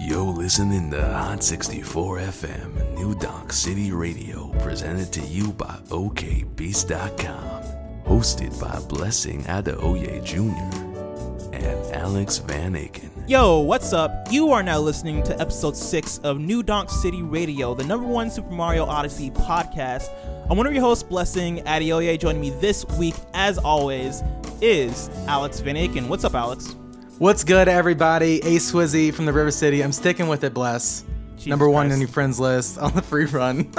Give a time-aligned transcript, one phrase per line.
[0.00, 7.62] Yo, listening to Hot 64 FM, New Donk City Radio, presented to you by OKBeast.com.
[8.04, 11.54] Hosted by Blessing Adeoye Jr.
[11.54, 13.10] and Alex Van Aken.
[13.28, 14.10] Yo, what's up?
[14.32, 18.30] You are now listening to episode 6 of New Donk City Radio, the number one
[18.30, 20.08] Super Mario Odyssey podcast.
[20.50, 22.18] I'm one of your hosts, Blessing Adeoye.
[22.18, 24.24] Joining me this week, as always,
[24.60, 26.08] is Alex Van Aken.
[26.08, 26.74] What's up, Alex?
[27.20, 28.38] What's good, everybody?
[28.38, 29.82] A Swizzy from the River City.
[29.84, 31.04] I'm sticking with it, Bless.
[31.34, 31.94] Jesus Number one Christ.
[31.96, 33.70] on your friends list on the free run.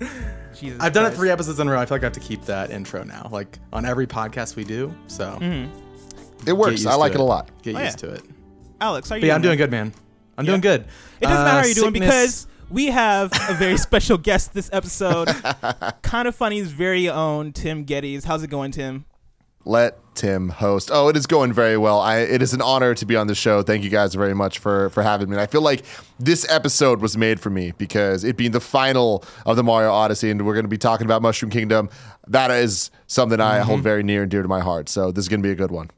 [0.54, 1.80] Jesus I've done it three episodes in a row.
[1.80, 4.62] I feel like I have to keep that intro now, like on every podcast we
[4.62, 4.94] do.
[5.08, 6.48] So Mm-hmm.
[6.48, 6.70] It works.
[6.72, 7.20] used I to like it.
[7.20, 7.50] a lot.
[7.62, 8.08] Get Oh, used yeah.
[8.10, 8.22] to it.
[8.80, 9.56] Alex, how are you But yeah, I'm doing?
[9.56, 9.92] doing good, man.
[10.38, 10.50] I'm Yeah.
[10.52, 10.80] doing good.
[11.20, 14.70] It doesn't Uh, matter how you're doing because we have a very special guest this
[14.72, 15.28] episode.
[16.02, 18.24] kind of funny's very own Tim Gettys.
[18.24, 19.04] How's it going, Tim?
[19.64, 20.90] Let Tim host.
[20.92, 22.00] Oh, it is going very well.
[22.00, 23.62] I, it is an honor to be on the show.
[23.62, 25.34] Thank you guys very much for for having me.
[25.34, 25.84] And I feel like
[26.18, 30.30] this episode was made for me because it being the final of the Mario Odyssey,
[30.30, 31.90] and we're going to be talking about Mushroom Kingdom.
[32.26, 33.66] That is something I Mm-hmm.
[33.68, 34.88] hold very near and dear to my heart.
[34.88, 35.90] So this is going to be a good one.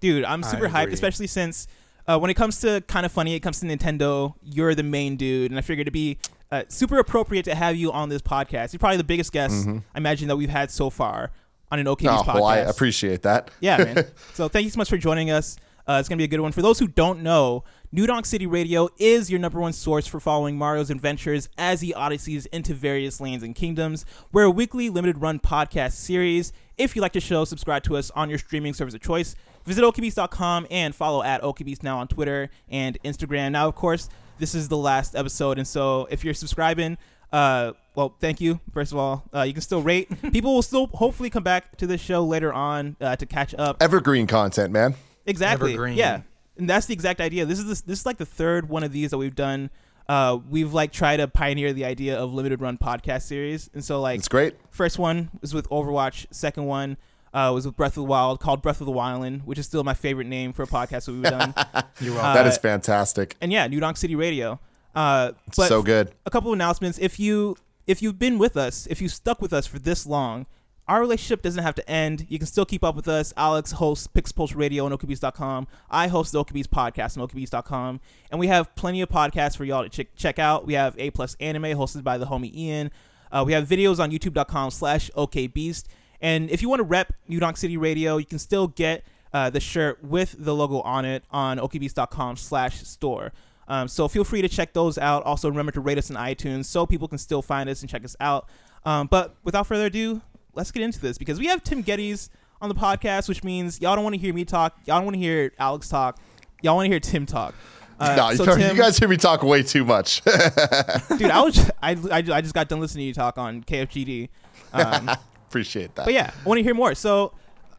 [0.00, 1.66] Dude, I'm super hyped, especially since
[2.06, 5.16] uh, when it comes to kind of funny, it comes to Nintendo, you're the main
[5.16, 6.18] dude, and I figured it'd be
[6.52, 8.72] uh, super appropriate to have you on this podcast.
[8.72, 11.32] You're probably the biggest guest I imagine that we've had so far
[11.70, 12.06] on an Mm-hmm.
[12.06, 12.34] Oh, podcast.
[12.34, 13.50] well, I appreciate that.
[13.60, 14.06] Yeah, man.
[14.34, 15.56] so thank you so much for joining us.
[15.88, 16.50] Uh, it's gonna be a good one.
[16.52, 20.18] For those who don't know, New Donk City Radio is your number one source for
[20.18, 24.04] following Mario's adventures as he odysseys into various lands and kingdoms.
[24.32, 26.52] We're a weekly limited run podcast series.
[26.76, 29.36] If you like the show, subscribe to us on your streaming service of choice.
[29.64, 33.52] Visit OKBeast.com and follow at OKBeast now on Twitter and Instagram.
[33.52, 34.08] Now, of course,
[34.38, 36.98] this is the last episode, and so if you're subscribing,
[37.32, 38.60] uh, well, thank you.
[38.72, 40.08] First of all, uh, you can still rate.
[40.32, 43.78] People will still hopefully come back to this show later on uh, to catch up.
[43.82, 44.94] Evergreen content, man.
[45.26, 45.72] Exactly.
[45.72, 45.96] Evergreen.
[45.96, 46.20] Yeah,
[46.56, 47.44] and that's the exact idea.
[47.46, 49.70] This is this, this is like the third one of these that we've done.
[50.08, 54.00] Uh, we've like tried to pioneer the idea of limited run podcast series, and so
[54.00, 54.54] like It's great.
[54.70, 56.26] first one was with Overwatch.
[56.30, 56.96] Second one
[57.34, 59.82] uh, was with Breath of the Wild, called Breath of the Wildland, which is still
[59.82, 61.52] my favorite name for a podcast that we've done.
[62.00, 63.34] You're Uh, that is fantastic.
[63.40, 64.60] and yeah, New Donk City Radio.
[64.96, 66.10] Uh, but so good.
[66.24, 66.98] a couple of announcements.
[66.98, 70.46] If you if you've been with us, if you stuck with us for this long,
[70.88, 72.26] our relationship doesn't have to end.
[72.28, 73.32] You can still keep up with us.
[73.36, 75.66] Alex hosts Pix Pulse Radio on OKBeast.com.
[75.90, 78.00] I host the OKBeast podcast on OKBeast.com.
[78.30, 80.66] And we have plenty of podcasts for y'all to check, check out.
[80.66, 82.90] We have A Plus Anime hosted by the homie Ian.
[83.30, 85.84] Uh, we have videos on youtube.com slash OKBeast.
[86.20, 89.50] And if you want to rep New Donk City Radio, you can still get uh,
[89.50, 93.32] the shirt with the logo on it on okbeast.com slash store.
[93.68, 95.24] Um, so feel free to check those out.
[95.24, 98.04] Also, remember to rate us on iTunes so people can still find us and check
[98.04, 98.48] us out.
[98.84, 100.22] Um, but without further ado,
[100.54, 102.28] let's get into this because we have Tim Gettys
[102.60, 104.76] on the podcast, which means y'all don't want to hear me talk.
[104.86, 106.18] Y'all don't want to hear Alex talk.
[106.62, 107.54] Y'all want to hear Tim talk.
[107.98, 110.22] Uh, no, so you, Tim, guys hear me talk way too much.
[110.24, 114.28] dude, I was I, I, I just got done listening to you talk on KFGD.
[114.72, 115.10] Um,
[115.48, 116.04] Appreciate that.
[116.04, 116.94] But yeah, I want to hear more.
[116.94, 117.32] So,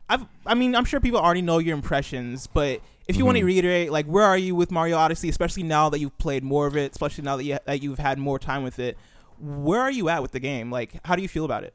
[0.10, 3.44] I've, I mean, I'm sure people already know your impressions, but if you want to
[3.46, 6.76] reiterate, like, where are you with Mario Odyssey, especially now that you've played more of
[6.76, 8.98] it, especially now that, you, that you've had more time with it,
[9.40, 10.72] where are you at with the game?
[10.72, 11.74] Like, how do you feel about it?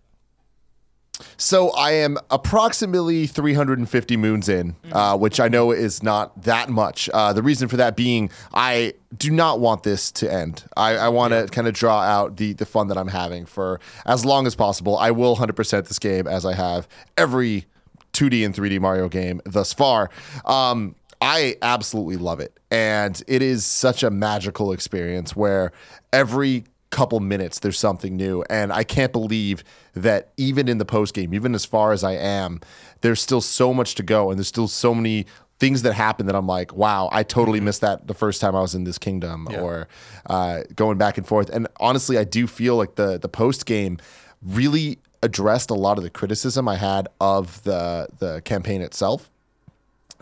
[1.36, 7.08] So I am approximately 350 moons in, uh, which I know is not that much.
[7.12, 10.64] Uh, the reason for that being, I do not want this to end.
[10.76, 13.78] I, I want to kind of draw out the the fun that I'm having for
[14.06, 14.96] as long as possible.
[14.96, 17.66] I will 100% this game as I have every
[18.12, 20.10] 2D and 3D Mario game thus far.
[20.44, 22.58] Um, I absolutely love it.
[22.70, 25.72] And it is such a magical experience where
[26.12, 28.44] every couple minutes there's something new.
[28.50, 32.12] And I can't believe that even in the post game, even as far as I
[32.12, 32.60] am,
[33.00, 34.30] there's still so much to go.
[34.30, 35.26] And there's still so many
[35.58, 38.60] things that happen that I'm like, wow, I totally missed that the first time I
[38.60, 39.88] was in this kingdom or
[40.26, 41.50] uh, going back and forth.
[41.50, 43.98] And honestly, I do feel like the the post game
[44.42, 49.30] really addressed a lot of the criticism I had of the the campaign itself.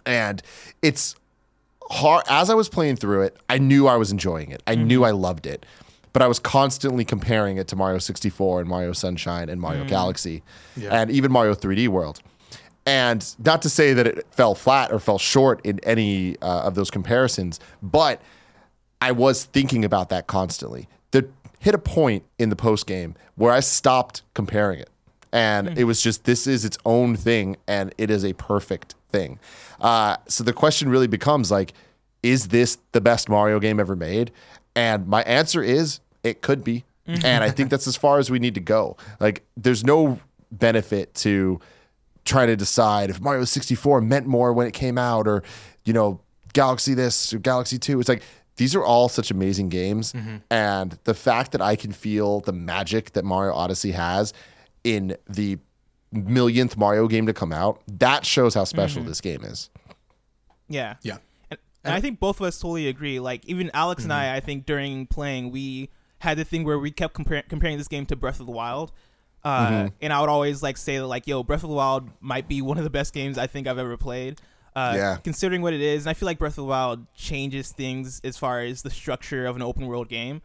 [0.06, 0.42] And
[0.82, 1.16] it's
[1.90, 4.62] hard as I was playing through it, I knew I was enjoying it.
[4.66, 5.66] I knew I loved it.
[6.12, 10.42] But I was constantly comparing it to Mario 64 and Mario Sunshine and Mario Galaxy
[10.90, 12.20] and even Mario 3D World.
[12.86, 16.74] And not to say that it fell flat or fell short in any uh, of
[16.74, 18.20] those comparisons, but
[19.00, 20.88] I was thinking about that constantly.
[21.12, 21.24] There
[21.60, 24.88] hit a point in the post game where I stopped comparing it.
[25.32, 25.78] And hmm.
[25.78, 29.38] it was just, this is its own thing and it is a perfect thing.
[29.80, 31.72] Uh, so the question really becomes like,
[32.22, 34.30] is this the best Mario game ever made?
[34.74, 36.84] And my answer is, it could be.
[37.08, 37.26] Mm-hmm.
[37.26, 38.96] and I think that's as far as we need to go.
[39.18, 40.20] Like, there's no
[40.52, 41.58] benefit to
[42.24, 45.42] trying to decide if Mario 64 meant more when it came out or,
[45.84, 46.20] you know,
[46.52, 48.00] Galaxy this, or Galaxy Two.
[48.00, 48.22] It's like
[48.56, 50.36] these are all such amazing games, mm-hmm.
[50.50, 54.32] and the fact that I can feel the magic that Mario Odyssey has
[54.84, 55.58] in the
[56.12, 59.70] millionth Mario game to come out, that shows how special this game is.
[60.68, 60.96] Yeah.
[61.02, 61.18] Yeah.
[61.50, 63.20] And, and I think both of us totally agree.
[63.20, 65.88] Like even Alex and I, I think during playing, we
[66.18, 68.92] had the thing where we kept compar- comparing this game to Breath of the Wild.
[69.42, 72.46] Uh, And I would always like say that like, yo, Breath of the Wild might
[72.48, 74.38] be one of the best games I think I've ever played.
[74.76, 75.16] Uh, Yeah.
[75.24, 78.36] Considering what it is, and I feel like Breath of the Wild changes things as
[78.36, 80.42] far as the structure of an open world game.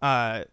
[0.00, 0.44] Uh,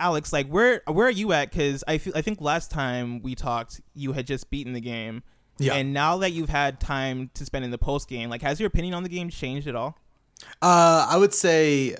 [0.00, 1.50] Alex, like where where are you at?
[1.50, 5.22] Because I feel I think last time we talked, you had just beaten the game.
[5.58, 5.74] Yeah.
[5.74, 8.68] And now that you've had time to spend in the post game, like has your
[8.68, 9.98] opinion on the game changed at all?
[10.62, 11.96] Uh, I would say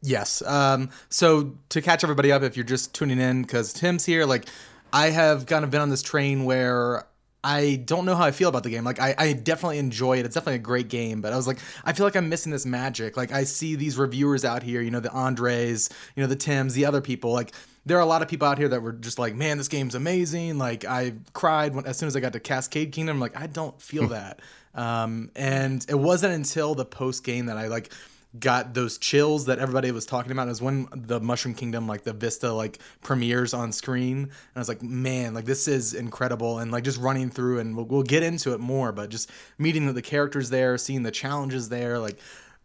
[0.00, 0.42] yes.
[0.42, 4.46] Um, so to catch everybody up, if you're just tuning in because Tim's here, like
[4.92, 7.04] I have kind of been on this train where
[7.42, 8.84] I don't know how I feel about the game.
[8.84, 10.26] Like I, I definitely enjoy it.
[10.26, 12.66] It's definitely a great game, but I was like, I feel like I'm missing this
[12.66, 13.16] magic.
[13.16, 16.74] Like I see these reviewers out here, you know, the Andres, you know, the Tims,
[16.74, 17.52] the other people, like
[17.86, 19.94] there are a lot of people out here that were just like, man, this game's
[19.94, 20.58] amazing.
[20.58, 23.16] Like I cried when, as soon as I got to Cascade Kingdom.
[23.16, 24.40] I'm like, I don't feel that.
[24.74, 27.90] Um, and it wasn't until the post game that I like
[28.38, 30.46] got those chills that everybody was talking about.
[30.46, 34.68] Was when the Mushroom Kingdom, like the Vista, like premieres on screen, and I was
[34.68, 36.58] like, man, like this is incredible.
[36.58, 39.92] And like just running through, and we'll, we'll get into it more, but just meeting
[39.92, 42.18] the characters there, seeing the challenges there, like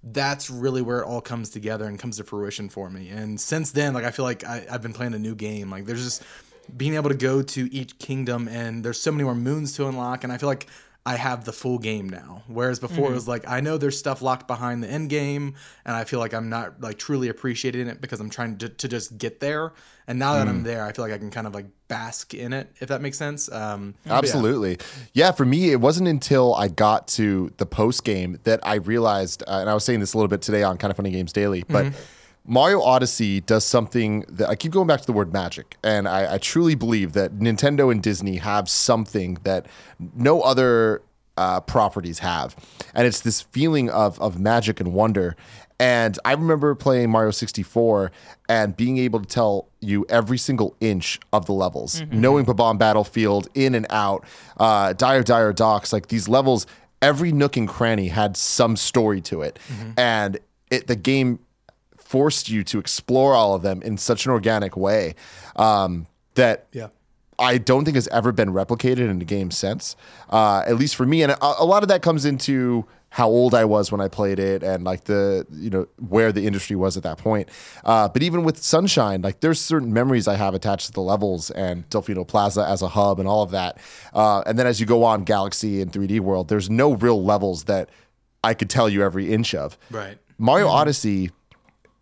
[0.04, 3.10] that's really where it all comes together and comes to fruition for me.
[3.10, 5.72] And since then, like I feel like I, I've been playing a new game.
[5.72, 6.24] Like there's just
[6.78, 10.24] being able to go to each kingdom, and there's so many more moons to unlock,
[10.24, 10.68] and I feel like
[11.08, 12.42] I have the full game now.
[12.48, 15.54] Whereas before it was like I know there's stuff locked behind the end game,
[15.86, 18.88] and I feel like I'm not like truly appreciating it because I'm trying to, to
[18.88, 19.72] just get there.
[20.08, 22.54] And now that I'm there, I feel like I can kind of like bask in
[22.54, 23.52] it, if that makes sense.
[23.52, 24.18] Um, but yeah.
[24.18, 24.78] Absolutely.
[25.14, 25.32] Yeah.
[25.32, 29.58] for me, it wasn't until I got to the post game that I realized, uh,
[29.62, 31.64] and I was saying this a little bit today on Kind of Funny Games Daily,
[31.68, 31.94] but
[32.48, 35.78] Mario Odyssey does something that I keep going back to the word magic.
[35.84, 39.66] And I, I truly believe that Nintendo and Disney have something that
[40.16, 41.02] no other
[41.38, 42.56] uh, properties have.
[42.94, 45.36] And it's this feeling of, of magic and wonder.
[45.80, 48.12] And I remember playing Mario 64
[48.48, 53.50] and being able to tell you every single inch of the levels, knowing Bob-omb Battlefield
[53.56, 54.24] in and out,
[54.58, 56.66] uh, Dire Dire Docks, like these levels,
[57.02, 59.60] every nook and cranny had some story to it.
[59.98, 60.40] And
[60.72, 61.40] it, the game
[62.06, 65.16] forced you to explore all of them in such an organic way
[65.58, 66.88] um, that Yeah.
[67.38, 69.98] I don't think has ever been replicated in a game since,
[70.30, 71.22] uh, at least for me.
[71.22, 74.40] And a, a lot of that comes into how old I was when I played
[74.40, 77.48] it, and like the you know where the industry was at that point.
[77.86, 81.50] Uh, but even with Sunshine, like there's certain memories I have attached to the levels
[81.52, 83.78] and Delfino Plaza as a hub and all of that.
[84.14, 87.66] Uh, and then as you go on Galaxy and 3D World, there's no real levels
[87.66, 87.90] that
[88.44, 89.78] I could tell you every inch of.
[89.90, 90.18] Right.
[90.38, 91.32] Mario Odyssey,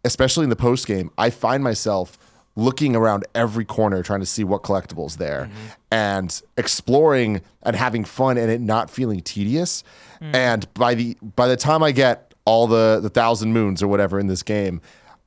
[0.03, 2.17] especially in the post game, I find myself
[2.55, 5.67] looking around every corner trying to see what collectibles there mm-hmm.
[5.91, 9.83] and exploring and having fun and it not feeling tedious.
[10.21, 10.35] Mm.
[10.35, 14.19] And by the by the time I get all the the thousand moons or whatever
[14.19, 14.81] in this game,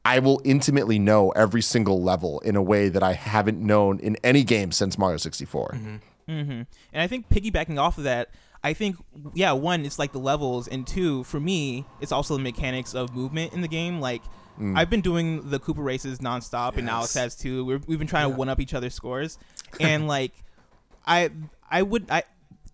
[0.04, 4.16] I will intimately know every single level in a way that I haven't known in
[4.22, 5.70] any game since Mario 64.
[5.74, 5.96] Mm-hmm.
[6.30, 6.50] Mm-hmm.
[6.50, 8.30] And I think piggybacking off of that,
[8.62, 8.96] I think
[9.34, 13.14] yeah, one it's like the levels, and two for me it's also the mechanics of
[13.14, 14.00] movement in the game.
[14.00, 14.22] Like
[14.58, 14.76] Mm.
[14.76, 17.64] I've been doing the Koopa races nonstop, and Alex has too.
[17.64, 19.38] We're, we've been trying to one up each other's scores,
[19.80, 20.32] and like
[21.06, 21.30] I
[21.70, 22.24] I would I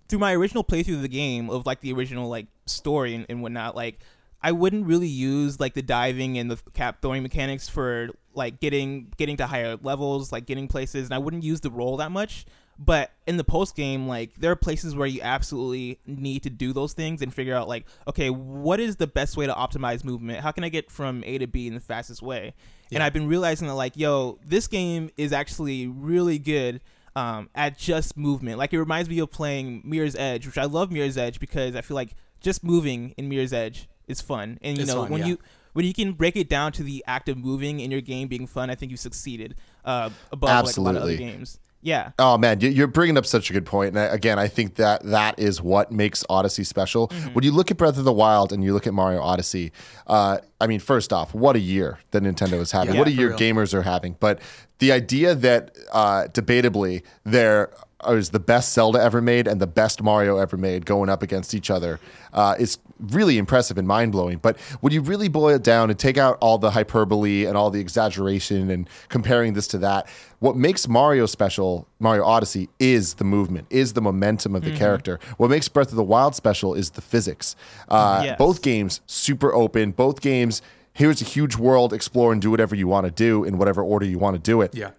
[0.08, 3.42] through my original playthrough of the game of like the original like story and, and
[3.42, 3.98] whatnot like.
[4.44, 9.12] I wouldn't really use like the diving and the cap throwing mechanics for like getting
[9.16, 12.44] getting to higher levels, like getting places, and I wouldn't use the roll that much.
[12.78, 16.72] But in the post game, like there are places where you absolutely need to do
[16.72, 20.40] those things and figure out like, okay, what is the best way to optimize movement?
[20.40, 22.54] How can I get from A to B in the fastest way?
[22.90, 26.80] And I've been realizing that like, yo, this game is actually really good
[27.16, 28.58] um, at just movement.
[28.58, 31.80] Like it reminds me of playing Mirror's Edge, which I love Mirror's Edge because I
[31.80, 34.58] feel like just moving in Mirror's Edge is fun.
[34.62, 35.26] And you It's know fun, when yeah.
[35.28, 35.38] you
[35.72, 38.46] when you can break it down to the act of moving in your game being
[38.46, 41.16] fun, I think you've succeeded uh, above like a lot of other Absolutely.
[41.16, 41.58] games.
[41.82, 42.12] Yeah.
[42.18, 43.96] Oh man, you- you're bringing up such a good point.
[43.96, 47.08] And again, I think that that is what makes Odyssey special.
[47.32, 49.72] When you look at Breath of the Wild and you look at Mario Odyssey,
[50.06, 52.94] uh, I mean, first off, what a year that Nintendo is having.
[52.94, 53.38] Yeah, what a year real.
[53.38, 54.16] gamers are having.
[54.20, 54.40] But
[54.78, 57.70] the idea that uh, debatably there
[58.08, 61.54] is the best Zelda ever made and the best Mario ever made going up against
[61.54, 62.00] each other
[62.32, 64.38] uh, is really impressive and mind blowing.
[64.38, 67.70] But when you really boil it down and take out all the hyperbole and all
[67.70, 73.24] the exaggeration and comparing this to that, what makes Mario special, Mario Odyssey, is the
[73.24, 75.18] movement, is the momentum of the character.
[75.36, 77.54] What makes Breath of the Wild special is the physics.
[77.88, 78.38] Uh, Yes.
[78.38, 79.92] Both games super open.
[79.92, 80.62] Both games.
[80.92, 81.92] Here's a huge world.
[81.92, 84.60] Explore and do whatever you want to do in whatever order you want to do
[84.60, 84.74] it.
[84.74, 84.90] Yeah.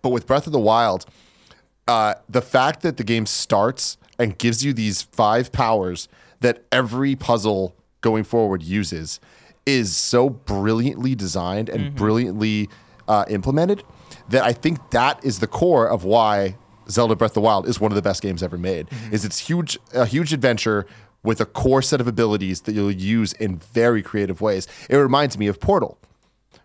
[0.00, 1.06] But with Breath of the Wild,
[1.88, 6.08] uh, the fact that the game starts and gives you these five powers
[6.40, 9.20] that every puzzle going forward uses
[9.64, 12.68] is so brilliantly designed and brilliantly
[13.08, 13.82] uh, implemented
[14.28, 16.56] that I think that is the core of why
[16.88, 18.88] Zelda Breath of the Wild is one of the best games ever made.
[19.12, 20.86] Is it's huge, a huge adventure
[21.22, 24.66] with a core set of abilities that you'll use in very creative ways.
[24.90, 25.98] It reminds me of Portal,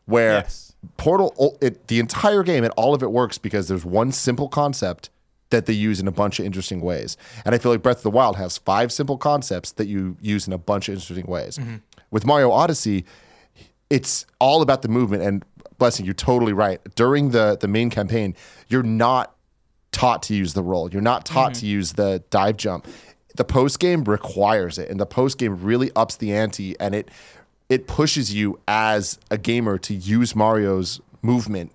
[0.06, 0.67] where Yes.
[0.98, 5.10] Portal, it, the entire game and all of it works because there's one simple concept
[5.50, 7.18] that they use in a bunch of interesting ways.
[7.46, 10.46] And I feel like Breath of the Wild has five simple concepts that you use
[10.48, 11.58] in a bunch of interesting ways.
[11.58, 11.78] Mm-hmm.
[12.12, 13.06] With Mario Odyssey,
[13.90, 15.24] it's all about the movement.
[15.24, 15.46] And
[15.78, 16.82] blessing, you're totally right.
[16.96, 18.36] During the the main campaign,
[18.68, 19.36] you're not
[19.92, 20.90] taught to use the roll.
[20.92, 21.68] You're not taught to mm-hmm.
[21.68, 22.88] use the dive jump.
[23.36, 27.10] The post game requires it, and the post game really ups the ante, and it
[27.70, 31.72] it pushes you as a gamer to use Mario's movement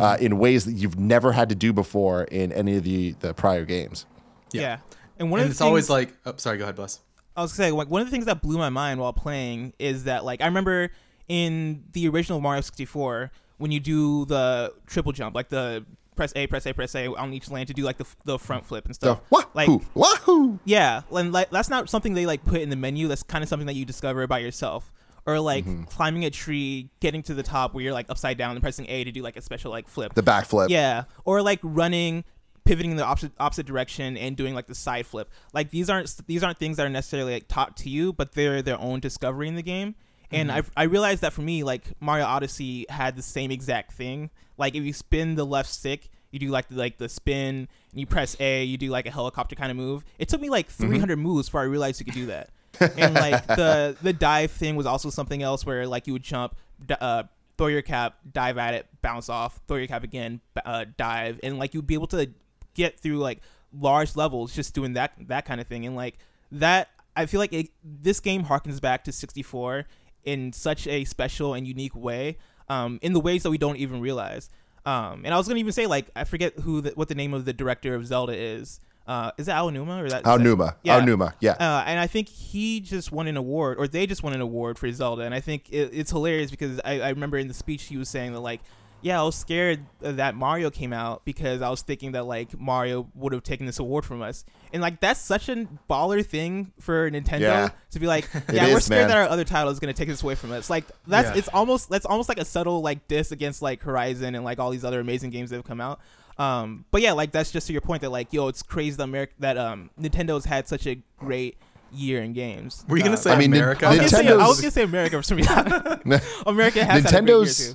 [0.00, 3.32] uh, in ways that you've never had to do before in any of the the
[3.34, 4.06] prior games.
[4.52, 4.78] Yeah.
[5.18, 7.00] And one And of the it's always things- like, oh, sorry, go ahead, Bless.
[7.36, 9.72] I was gonna say like one of the things that blew my mind while playing
[9.78, 10.90] is that like I remember
[11.28, 15.84] in the original Mario 64 when you do the triple jump, like the
[16.14, 18.64] press A, press A, press A on each land to do like the the front
[18.66, 19.20] flip and The stuff.
[19.30, 20.58] wahoo, like wahoo.
[20.64, 23.08] yeah, and like that's not something they like put in the menu.
[23.08, 24.92] That's kind of something that you discover by yourself.
[25.26, 25.84] Or like Mm-hmm.
[25.84, 29.02] climbing a tree, getting to the top where you're like upside down and pressing A
[29.04, 30.14] to do like a special like flip.
[30.14, 30.68] The backflip.
[30.68, 32.22] Yeah, or like running,
[32.64, 35.28] pivoting in the opposite opposite direction and doing like the side flip.
[35.52, 38.62] Like these aren't these aren't things that are necessarily like taught to you, but they're
[38.62, 39.96] their own discovery in the game.
[40.30, 44.30] And I I realized that for me, like Mario Odyssey had the same exact thing.
[44.56, 48.00] Like if you spin the left stick, you do like the, like the spin, and
[48.00, 50.04] you press A, you do like a helicopter kind of move.
[50.18, 52.50] It took me like 300 moves before I realized you could do that.
[52.80, 56.56] And like the the dive thing was also something else where like you would jump,
[57.00, 57.24] uh,
[57.58, 61.58] throw your cap, dive at it, bounce off, throw your cap again, uh, dive, and
[61.58, 62.30] like you'd be able to
[62.74, 63.40] get through like
[63.72, 65.86] large levels just doing that that kind of thing.
[65.86, 66.18] And like
[66.52, 69.86] that, I feel like it, this game harkens back to 64
[70.24, 74.00] in such a special and unique way, um, in the ways that we don't even
[74.00, 74.48] realize.
[74.84, 77.34] Um, and I was gonna even say like I forget who the, what the name
[77.34, 78.80] of the director of Zelda is.
[79.06, 80.74] Uh, is it Aonuma or is that Aonuma.
[80.82, 81.00] Yeah.
[81.00, 81.32] Aonuma.
[81.40, 81.52] Yeah.
[81.52, 84.78] Uh, and I think he just won an award, or they just won an award
[84.78, 85.22] for Zelda.
[85.22, 88.08] And I think it, it's hilarious because I, I remember in the speech he was
[88.08, 88.60] saying that like,
[89.02, 93.08] yeah, I was scared that Mario came out because I was thinking that like Mario
[93.14, 94.44] would have taken this award from us.
[94.72, 97.68] And like that's such a baller thing for Nintendo Yeah.
[97.92, 99.08] to be like, yeah, we're is, scared man.
[99.08, 100.68] that our other title is gonna take this away from us.
[100.68, 101.38] Like that's Yeah.
[101.38, 104.70] it's almost that's almost like a subtle like diss against like Horizon and like all
[104.70, 106.00] these other amazing games that have come out.
[106.38, 109.02] Um, but yeah, like that's just to your point that like, yo, it's crazy that
[109.04, 111.56] America that um Nintendo's had such a great
[111.92, 112.84] year in games.
[112.88, 113.86] Were you gonna Uh, say I mean, America?
[113.86, 115.56] I was, gonna say, I was gonna say America for some reason.
[116.46, 117.74] America has had a great year Nintendo's too.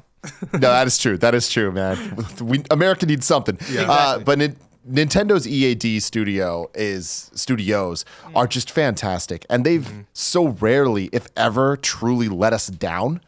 [0.53, 1.18] no, that is true.
[1.18, 2.25] That is true, man.
[2.39, 3.58] We, America needs something.
[3.72, 3.82] Yeah.
[3.89, 4.24] Uh, Exactly.
[4.25, 11.25] but Nin- Nintendo's EAD studio is studios are just fantastic, and they've so rarely, if
[11.36, 13.22] ever, truly let us down.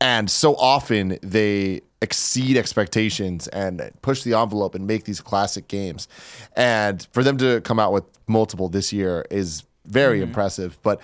[0.00, 6.06] And so often they exceed expectations and push the envelope and make these classic games.
[6.54, 10.78] And for them to come out with multiple this year is very impressive.
[10.82, 11.00] But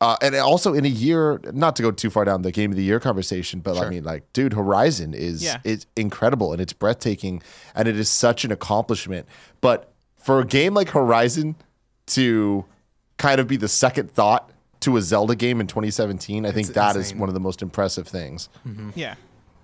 [0.00, 2.76] uh, and also in a year, not to go too far down the game of
[2.76, 5.58] the year conversation, but I mean, like, dude, Horizon is Yeah.
[5.64, 7.42] is incredible and it's breathtaking
[7.74, 9.26] and it is such an accomplishment.
[9.60, 11.56] But for a game like Horizon
[12.08, 12.64] to
[13.16, 14.50] kind of be the second thought
[14.80, 17.18] to a Zelda game in 2017, I think It's that is insane.
[17.18, 18.48] one of the most impressive things.
[18.94, 19.14] Yeah.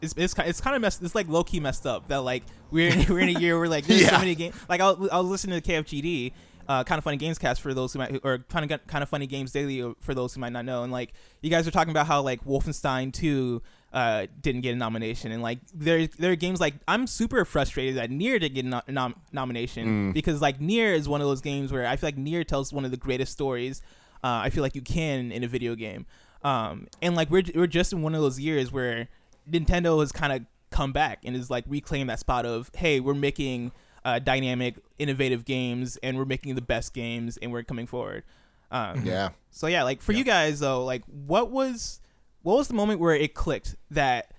[0.03, 1.03] It's, it's, it's kind of messed.
[1.03, 3.69] It's like low key messed up that like we're in, we're in a year where
[3.69, 4.55] like there's so many games.
[4.69, 6.33] Like I was, I was listening to KFGD,
[6.69, 9.09] uh, kind of funny games cast for those who might or kind of kind of
[9.09, 10.83] funny games daily for those who might not know.
[10.83, 14.77] And like you guys are talking about how like Wolfenstein 2 uh, didn't get a
[14.77, 18.65] nomination, and like there there are games like I'm super frustrated that NieR didn't get
[18.65, 22.07] a no- nom- nomination because like NieR is one of those games where I feel
[22.09, 23.83] like NieR tells one of the greatest stories.
[24.25, 26.07] Uh, I feel like you can in a video game.
[26.45, 29.09] Um, and like we're we're just in one of those years where
[29.51, 33.15] Nintendo has kind of come back and is like reclaim that spot of hey, we're
[33.15, 33.73] making
[34.05, 38.25] uh, dynamic, innovative games, and we're making the best games, and we're coming forward.
[38.71, 39.31] Um, Yeah.
[39.51, 42.01] So yeah, like for you guys though, like what was
[42.43, 44.33] what was the moment where it clicked that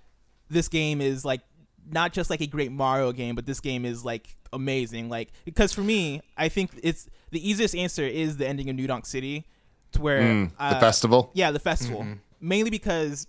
[0.49, 1.41] this game is like
[1.89, 5.09] not just like a great Mario game, but this game is like amazing.
[5.09, 8.87] Like because for me, I think it's the easiest answer is the ending of New
[8.87, 9.45] Donk City,
[9.93, 11.31] to where Mm, the uh, festival.
[11.33, 12.01] Yeah, the festival.
[12.01, 12.13] Mm-hmm.
[12.41, 13.27] Mainly because,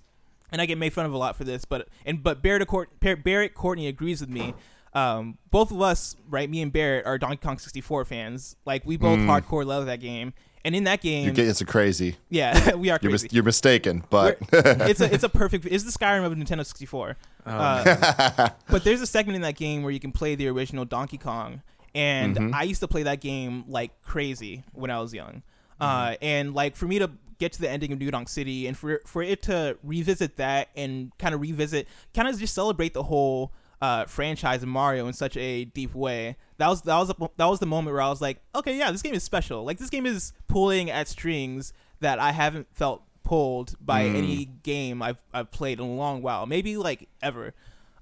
[0.55, 2.89] and I get made fun of a lot for this, but and but Barrett, Court,
[3.01, 4.55] Barrett Courtney agrees with me.
[4.95, 6.49] Um, both of us, right?
[6.49, 8.55] Me and Barrett are Donkey Kong 64 fans.
[8.65, 10.33] Like we both hardcore love that game,
[10.65, 11.25] and in that game, Mm.
[11.27, 12.17] You're getting it's a crazy.
[12.31, 15.67] yeah, we are You're, mis- you're mistaken, but it's a it's a perfect.
[15.67, 17.17] It's the Skyrim of Nintendo 64.
[17.47, 20.85] Oh, Uh, but there's a segment in that game where you can play the original
[20.85, 22.55] Donkey Kong, and Mm-hmm.
[22.55, 25.43] I used to play that game like crazy when I was young.
[25.81, 26.15] Uh, Mm-hmm.
[26.25, 29.01] and like for me to get to the ending of New Donk City, and for
[29.07, 33.53] for it to revisit that and kind of revisit, kind of just celebrate the whole
[33.83, 36.37] uh, franchise of Mario in such a deep way.
[36.59, 38.91] That was that was a, that was the moment where I was like, okay, yeah,
[38.91, 39.65] this game is special.
[39.65, 44.15] Like this game is pulling at strings that I haven't felt pulled by Mm.
[44.17, 47.55] any game I've I've played in a long while, maybe like ever.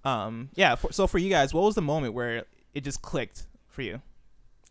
[0.05, 0.75] Um, yeah.
[0.75, 4.03] For, so for you guys, what was the moment where it just clicked for you?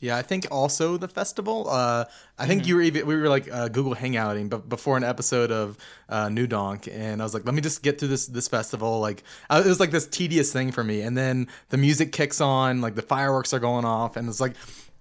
[0.01, 1.69] Yeah, I think also the festival.
[1.69, 2.05] Uh,
[2.37, 2.49] I Mm-hmm.
[2.49, 5.77] think you were even we were like uh, Google Hangouting, but before an episode of
[6.09, 8.99] uh, New Donk, and I was like, let me just get through this this festival.
[8.99, 12.41] Like uh, it was like this tedious thing for me, and then the music kicks
[12.41, 14.55] on, like the fireworks are going off, and it's like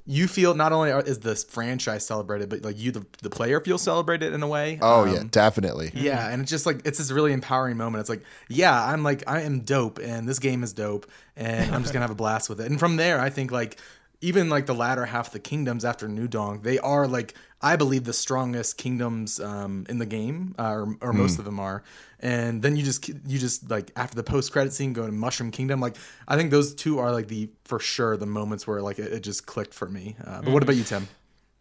[0.06, 3.80] you feel not only is this franchise celebrated, but like you the, the player feels
[3.82, 4.78] celebrated in a way.
[4.82, 5.92] oh Um, yeah, definitely.
[5.94, 8.00] yeah, and it's just like it's this really empowering moment.
[8.00, 11.82] It's like, yeah, I'm like I am dope, and this game is dope, and I'm
[11.82, 12.70] just gonna have a blast with it.
[12.70, 13.78] And from there, I think like
[14.20, 17.76] even like the latter half of the kingdoms after New Donk, they are like I
[17.76, 21.82] believe the strongest kingdoms um, in the game, uh, or, or most of them are.
[22.18, 25.50] And then you just you just like after the post credit scene, go to Mushroom
[25.50, 25.80] Kingdom.
[25.80, 25.96] Like
[26.28, 29.20] I think those two are like the for sure the moments where like it, it
[29.22, 30.16] just clicked for me.
[30.24, 31.08] Uh, but what about you, Tim?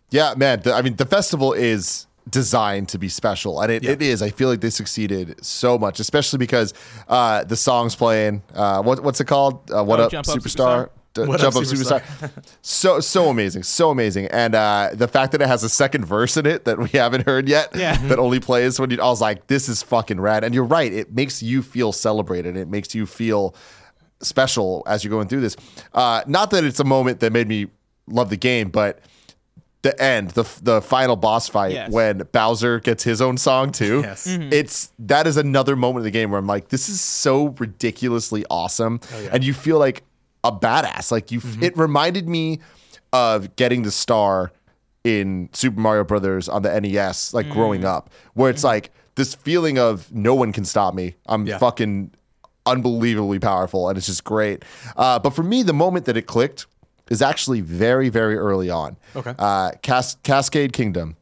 [0.09, 0.61] Yeah, man.
[0.61, 3.91] The, I mean, the festival is designed to be special, and it, Yeah.
[3.91, 4.21] it is.
[4.21, 6.73] I feel like they succeeded so much, especially because
[7.07, 8.41] uh, the songs playing.
[8.53, 9.69] Uh, what, what's it called?
[9.71, 10.89] Uh, what Oh, up, Jump Up superstar?
[11.13, 11.23] Superstar?
[11.25, 12.31] D- What Jump Up, up, superstar.
[12.61, 16.37] so so amazing, so amazing, and uh, the fact that it has a second verse
[16.37, 17.97] in it that we haven't heard yet, Yeah.
[18.07, 19.01] that only plays when you.
[19.01, 20.91] I was like, this is fucking rad, and you're right.
[20.93, 22.55] It makes you feel celebrated.
[22.55, 23.55] It makes you feel
[24.21, 25.55] special as you're going through this.
[25.93, 27.67] Uh, not that it's a moment that made me
[28.07, 28.99] love the game, but
[29.81, 31.89] the end, the the final boss fight Yes.
[31.89, 34.01] when Bowser gets his own song too.
[34.03, 34.27] Yes.
[34.27, 38.45] It's that is another moment of the game where I'm like, this is so ridiculously
[38.49, 38.99] awesome,
[39.31, 40.03] and you feel like
[40.43, 41.11] a badass.
[41.11, 42.59] Like you, it reminded me
[43.13, 44.51] of getting the star
[45.03, 49.77] in Super Mario Brothers on the NES, like growing up, where it's like this feeling
[49.79, 51.15] of no one can stop me.
[51.25, 51.57] I'm Yeah.
[51.57, 52.11] fucking
[52.65, 54.63] unbelievably powerful, and it's just great.
[54.95, 56.67] Uh, but for me, the moment that it clicked
[57.09, 58.97] is actually very, very early on.
[59.15, 59.33] Okay.
[59.39, 61.15] Uh, Cas- Cascade Kingdom,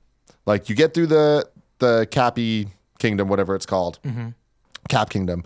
[0.46, 1.48] like you get through the
[1.80, 2.68] the Cappy
[3.00, 4.00] Kingdom, whatever it's called,
[4.90, 5.44] Cap Kingdom,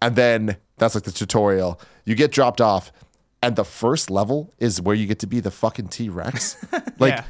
[0.00, 1.78] and then that's like the tutorial.
[2.06, 2.90] You get dropped off,
[3.46, 6.56] and the first level is where you get to be the fucking T Rex.
[6.98, 7.24] like Yeah.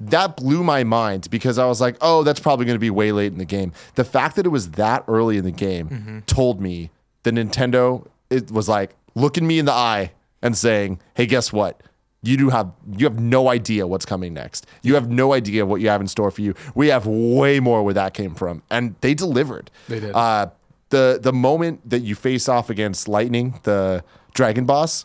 [0.00, 3.12] that blew my mind because I was like, oh, that's probably going to be way
[3.12, 3.72] late in the game.
[3.94, 6.90] The fact that it was that early in the game told me
[7.24, 11.80] the Nintendo it was like looking me in the eye and saying, hey, guess what?
[12.22, 14.66] You do have you have no idea what's coming next.
[14.82, 16.54] You have no idea what you have in store for you.
[16.74, 19.70] We have way more where that came from, and they delivered.
[19.86, 20.12] They did.
[20.12, 20.48] Uh,
[20.88, 24.02] the the moment that you face off against Lightning, the
[24.34, 25.04] dragon boss,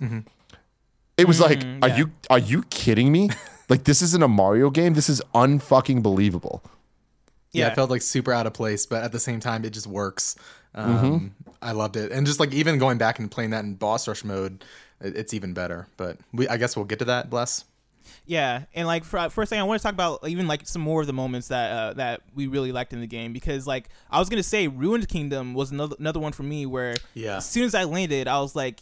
[1.22, 3.30] it was like, are you are you kidding me?
[3.70, 4.94] like this isn't a Mario game.
[4.94, 6.62] This is unfucking believable.
[7.52, 7.72] yeah, Yeah.
[7.72, 10.36] it felt like super out of place, but at the same time, it just works.
[10.76, 11.28] Um, Mm-hmm.
[11.62, 14.24] I loved it, and just like even going back and playing that in boss rush
[14.24, 14.64] mode,
[15.00, 15.88] it, it's even better.
[15.98, 17.30] But we, I guess we'll get to that.
[17.30, 17.66] Bless.
[18.26, 21.02] Yeah, and like for, first thing, I want to talk about even like some more
[21.02, 24.18] of the moments that uh, that we really liked in the game because like I
[24.20, 27.38] was gonna say, Ruined Kingdom was another another one for me where Yeah.
[27.38, 28.80] as soon as I landed, I was like,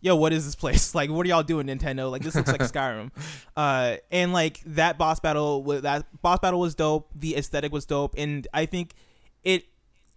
[0.00, 0.94] "Yo, what is this place?
[1.00, 2.10] Like, what are y'all doing, Nintendo?
[2.10, 3.10] Like, this looks like Skyrim."
[3.56, 7.08] Uh, and like that boss battle, that boss battle was dope.
[7.14, 8.94] The aesthetic was dope, and I think
[9.42, 9.64] it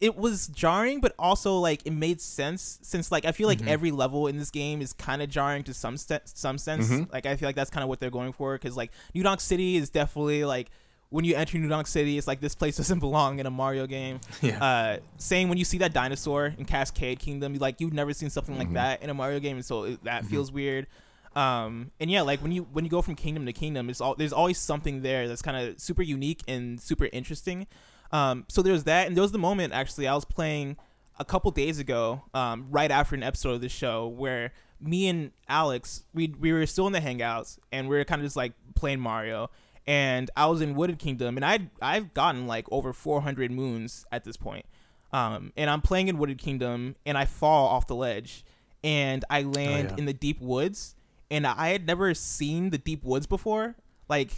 [0.01, 3.91] it was jarring, but also like it made sense since like I feel like every
[3.91, 6.89] level in this game is kind of jarring to some st- some sense.
[7.11, 9.39] Like I feel like that's kind of what they're going for because like New Donk
[9.39, 10.71] City is definitely like
[11.13, 13.85] when you enter New Donk City, it's like this place doesn't belong in a Mario
[13.85, 14.19] game.
[14.41, 14.63] Yeah.
[14.63, 18.31] Uh, same when you see that dinosaur in Cascade Kingdom, you like you've never seen
[18.31, 20.87] something like that in a Mario game, and so it, that feels weird.
[21.35, 24.15] Um, and yeah, like when you when you go from kingdom to kingdom, it's all
[24.15, 27.67] there's always something there that's kind of super unique and super interesting.
[28.11, 30.77] Um, so there's that, and there was the moment actually I was playing
[31.19, 35.31] a couple days ago, um, right after an episode of the show where me and
[35.47, 38.53] Alex we we were still in the hangouts and we were kind of just like
[38.75, 39.51] playing Mario,
[39.87, 44.23] and I was in Wooded Kingdom, and I I've gotten like over 400 moons at
[44.23, 44.65] this point.
[45.11, 48.43] Um, and I'm playing in Wooded Kingdom, and I fall off the ledge,
[48.83, 49.97] and I land yeah.
[49.97, 50.95] in the deep woods,
[51.29, 53.75] and I had never seen the Deep Woods before.
[54.09, 54.31] Like,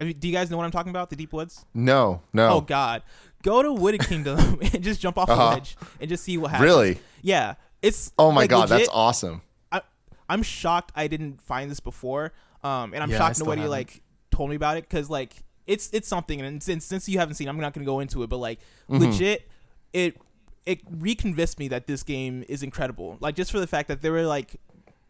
[0.00, 1.10] do you guys know what I'm talking about?
[1.10, 1.64] The Deep Woods?
[1.74, 2.48] No, no.
[2.48, 3.02] Oh God,
[3.42, 5.42] go to Wooded Kingdom and just jump off Uh-huh.
[5.42, 6.64] a ledge and just see what happens.
[6.64, 6.98] Really?
[7.20, 8.12] Yeah, it's.
[8.18, 9.42] Oh my like, god, that's awesome.
[9.70, 9.82] I,
[10.28, 12.32] I'm shocked I didn't find this before.
[12.64, 13.70] Um, and I'm Yeah, shocked nobody haven't.
[13.70, 16.40] like told me about it because like it's it's something.
[16.40, 18.58] And since since you haven't seen, I'm not gonna go into it, but like
[18.90, 19.04] Mm-hmm.
[19.04, 19.48] legit,
[19.92, 20.16] it
[20.66, 23.16] it reconvinced me that this game is incredible.
[23.20, 24.60] Like just for the fact that there were like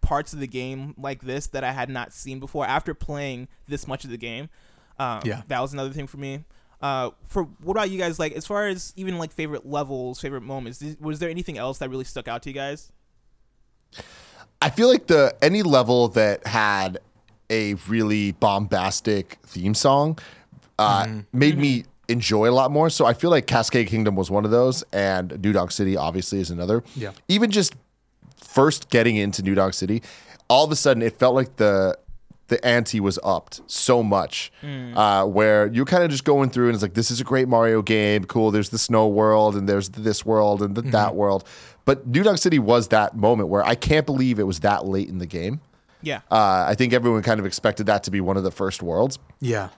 [0.00, 3.86] parts of the game like this that I had not seen before after playing this
[3.86, 4.48] much of the game.
[4.98, 5.42] Um, Yeah.
[5.48, 6.44] that was another thing for me.
[6.80, 8.18] Uh, for what about you guys?
[8.18, 11.88] Like as far as even like favorite levels, favorite moments, was there anything else that
[11.90, 12.90] really stuck out to you guys?
[14.60, 16.98] I feel like the any level that had
[17.52, 20.18] a really bombastic theme song
[20.78, 22.90] uh, made me enjoy a lot more.
[22.90, 26.40] So I feel like Cascade Kingdom was one of those, and New Donk City obviously
[26.40, 26.82] is another.
[26.96, 27.12] Yeah.
[27.28, 27.74] Even just
[28.36, 30.02] first getting into New Donk City,
[30.48, 31.98] all of a sudden it felt like the
[32.48, 36.74] the ante was upped so much, uh, where you're kind of just going through and
[36.74, 38.50] it's like this is a great Mario game, cool.
[38.50, 41.44] There's the snow world and there's this world and the, that world,
[41.86, 45.08] but New Donk City was that moment where I can't believe it was that late
[45.08, 45.60] in the game.
[46.02, 46.20] Yeah.
[46.30, 49.18] Uh, I think everyone kind of expected that to be one of the first worlds.
[49.40, 49.70] Yeah.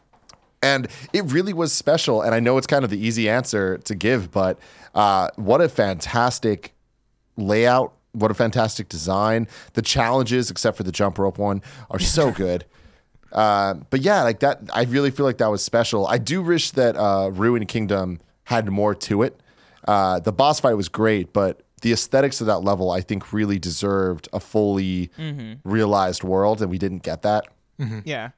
[0.62, 2.22] And it really was special.
[2.22, 4.58] And I know it's kind of the easy answer to give, but
[4.94, 6.74] uh, what a fantastic
[7.36, 7.92] layout.
[8.12, 9.48] What a fantastic design.
[9.74, 12.64] The challenges, except for the jump rope one, are so good.
[13.32, 16.06] Uh, but yeah, like that, I really feel like that was special.
[16.06, 19.38] I do wish that uh, Ruin Kingdom had more to it.
[19.86, 23.58] Uh, the boss fight was great, but the aesthetics of that level, I think, really
[23.58, 25.68] deserved a fully mm-hmm.
[25.68, 27.46] realized world, and we didn't get that.
[27.78, 28.00] Mm-hmm.
[28.06, 28.30] Yeah.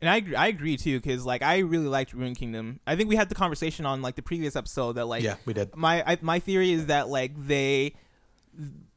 [0.00, 2.80] And I agree, I agree too because like I really liked Ruin Kingdom.
[2.86, 5.52] I think we had the conversation on like the previous episode that like Yeah, we
[5.52, 5.76] did.
[5.76, 7.94] My I, my theory is that like they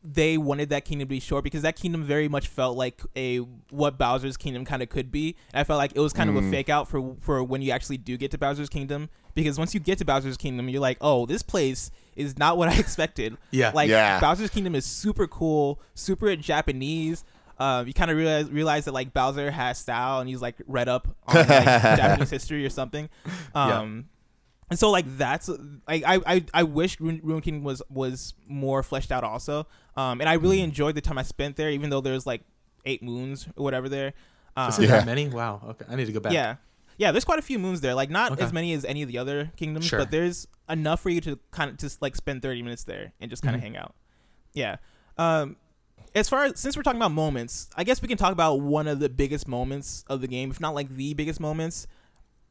[0.04, 3.38] they wanted that kingdom to be short because that kingdom very much felt like a
[3.70, 5.36] what Bowser's kingdom kind of could be.
[5.54, 6.52] And I felt like it was kind of a mm.
[6.52, 9.10] fake out for for when you actually do get to Bowser's kingdom
[9.43, 12.67] because once you get to Bowser's kingdom, you're like, oh, this place is not what
[12.69, 13.38] I expected.
[13.52, 13.71] Yeah.
[13.73, 14.19] like Yeah.
[14.19, 17.23] Bowser's kingdom is super cool, super Japanese.
[17.58, 20.88] Um, you kind of realize realize that like Bowser has style and he's like read
[20.88, 23.10] up on like, Japanese history or something.
[23.54, 24.08] Um,
[24.69, 25.49] and so like that's
[25.88, 29.67] like I I, I wish Ruin, Ruin Kingdom was was more fleshed out also.
[29.97, 32.41] Um, and I really enjoyed the time I spent there, even though there's like
[32.86, 34.13] eight moons or whatever there.
[34.56, 34.88] Um, Is Yeah.
[34.88, 35.28] that many?
[35.28, 35.62] Wow.
[35.69, 35.86] Okay.
[35.89, 36.32] I need to go back.
[36.32, 36.56] yeah.
[37.00, 37.96] Yeah, there's quite a few moons there.
[37.96, 38.44] Like not Okay.
[38.44, 40.00] as many as any of the other kingdoms, Sure.
[40.00, 43.32] but there's enough for you to kind of just like spend 30 minutes there and
[43.32, 43.66] just kind Mm-hmm.
[43.66, 43.96] of hang out.
[44.54, 44.76] Yeah.
[45.18, 45.56] Um
[46.16, 48.88] as far as since we're talking about moments, I guess we can talk about one
[48.88, 51.88] of the biggest moments of the game, if not like the biggest moments.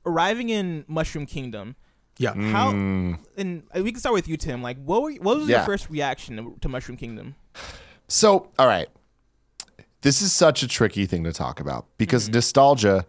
[0.07, 1.77] Arriving in Mushroom Kingdom.
[2.19, 2.35] Yeah.
[2.35, 3.19] How and
[3.77, 4.63] uh, we can start with you, Tim.
[4.63, 7.35] Like, what were, what was your first reaction to, to Mushroom Kingdom?
[8.09, 8.89] So, all right.
[10.01, 13.07] This is such a tricky thing to talk about because nostalgia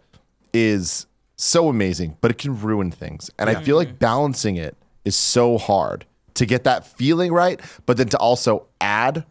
[0.52, 1.06] is
[1.40, 3.30] so amazing, but it can ruin things.
[3.38, 3.96] And I feel like mm-hmm.
[3.96, 9.24] balancing it is so hard to get that feeling right, but then to also add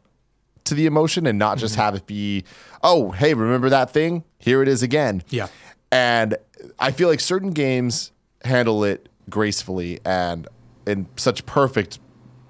[0.65, 1.83] to the emotion and not just mm-hmm.
[1.83, 2.43] have it be,
[2.83, 4.23] oh, hey, remember that thing?
[4.39, 5.23] Here it is again.
[5.29, 5.47] Yeah.
[5.91, 6.35] And
[6.79, 8.11] I feel like certain games
[8.43, 10.47] handle it gracefully and
[10.87, 11.99] in such perfect,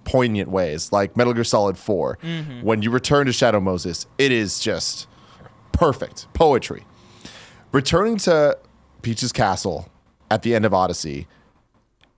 [0.06, 2.18] poignant ways, like Metal Gear Solid 4.
[2.22, 2.62] Mm-hmm.
[2.62, 5.08] When you return to Shadow Moses, it is just
[5.74, 6.86] perfect poetry.
[7.72, 8.58] Returning to
[9.02, 9.90] Peach's Castle
[10.32, 11.28] at the end of Odyssey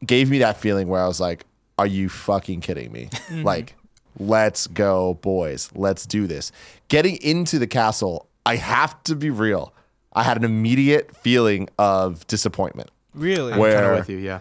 [0.06, 1.46] gave me that feeling where I was like,
[1.78, 3.10] are you fucking kidding me?
[3.32, 3.44] Mm-hmm.
[3.44, 3.76] Like,
[4.20, 5.70] let's go, boys.
[5.74, 6.52] Let's do this.
[6.90, 9.74] Getting into the castle, I have to be real.
[10.14, 13.58] I had an immediate feeling of disappointment Really?
[13.58, 14.18] Where- Kind of with you.
[14.18, 14.40] Yeah.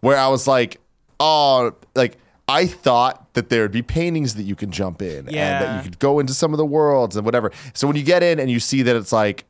[0.00, 0.80] where I was like,
[1.20, 2.16] oh, like
[2.48, 5.34] I thought that there would be paintings that you can jump in and
[5.64, 7.50] that you could go into some of the worlds and whatever.
[7.74, 9.44] So when you get in and you see that it's like,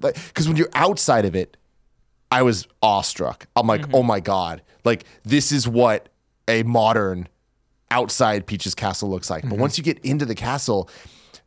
[0.00, 1.56] like, because when you're outside of it,
[2.30, 3.46] I was awestruck.
[3.54, 6.08] I'm like, oh my god, like this is what
[6.48, 7.28] a modern
[7.90, 9.48] outside Peach's castle looks like.
[9.48, 10.90] But once you get into the castle,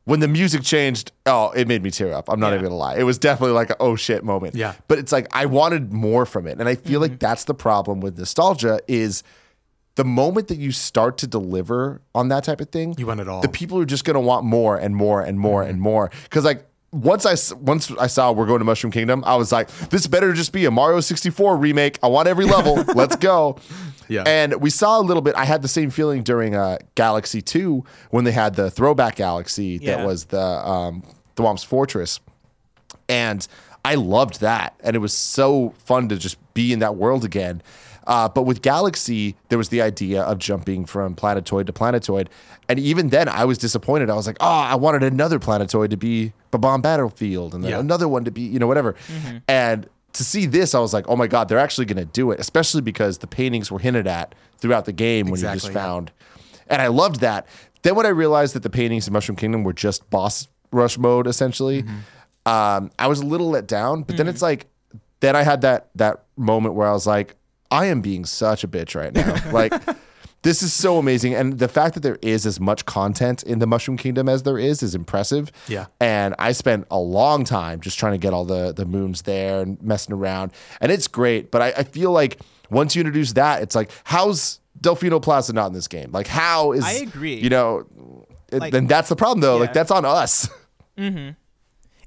[0.06, 2.30] when the music changed, oh, it made me tear up.
[2.30, 2.54] I'm not Yeah.
[2.56, 2.96] even gonna lie.
[2.96, 4.56] It was definitely like a oh shit moment.
[4.56, 4.74] Yeah.
[4.88, 6.58] But it's like I wanted more from it.
[6.60, 7.12] And I feel Mm-hmm.
[7.12, 9.24] like that's the problem with nostalgia is
[9.96, 13.28] the moment that you start to deliver on that type of thing, You want it
[13.28, 13.42] all.
[13.42, 15.70] The people are just gonna want more and more and more Mm-hmm.
[15.72, 16.12] and more.
[16.30, 19.70] Cause like once I once I saw we're going to Mushroom Kingdom, I was like,
[19.90, 22.00] this better just be a Mario 64 remake.
[22.02, 22.76] I want every level.
[22.96, 23.58] Let's go.
[24.08, 24.24] Yeah.
[24.26, 25.36] And we saw a little bit.
[25.36, 29.80] I had the same feeling during uh, Galaxy 2 when they had the throwback Galaxy
[29.82, 29.98] Yeah.
[29.98, 31.04] that was the um,
[31.36, 32.22] Thwomp's Fortress.
[33.10, 33.46] And
[33.84, 34.76] I loved that.
[34.82, 37.62] And it was so fun to just be in that world again.
[38.08, 42.30] Uh, but with Galaxy, there was the idea of jumping from planetoid to planetoid.
[42.70, 44.10] And even then, I was disappointed.
[44.10, 47.80] I was like, oh, I wanted another planetoid to be Bob-omb Battlefield and then Yeah.
[47.80, 48.96] another one to be, you know, whatever.
[49.48, 52.32] And to see this, I was like, oh my God, they're actually going to do
[52.32, 55.74] it, especially because the paintings were hinted at throughout the game when you just yeah.
[55.74, 56.12] found.
[56.68, 57.46] And I loved that.
[57.84, 61.28] Then when I realized that the paintings in Mushroom Kingdom were just boss rush mode,
[61.28, 61.84] essentially,
[62.46, 64.04] um, I was a little let down.
[64.04, 64.68] But then it's like,
[65.20, 67.36] then I had that that moment where I was like,
[67.72, 69.36] I am being such a bitch right now.
[69.52, 69.74] like,
[70.44, 73.68] this is so amazing, and the fact that there is as much content in the
[73.68, 75.52] Mushroom Kingdom as there is is impressive.
[75.68, 75.88] Yeah.
[76.00, 79.62] And I spent a long time just trying to get all the the moons there
[79.62, 81.52] and messing around, and it's great.
[81.52, 85.68] But I, I feel like once you introduce that, it's like, how's Delfino Plaza not
[85.68, 86.12] in this game?
[86.12, 87.36] Like, how is I agree.
[87.36, 89.58] You know, it, Like- then that's the problem though.
[89.58, 90.50] Like, that's on us.
[90.98, 91.36] and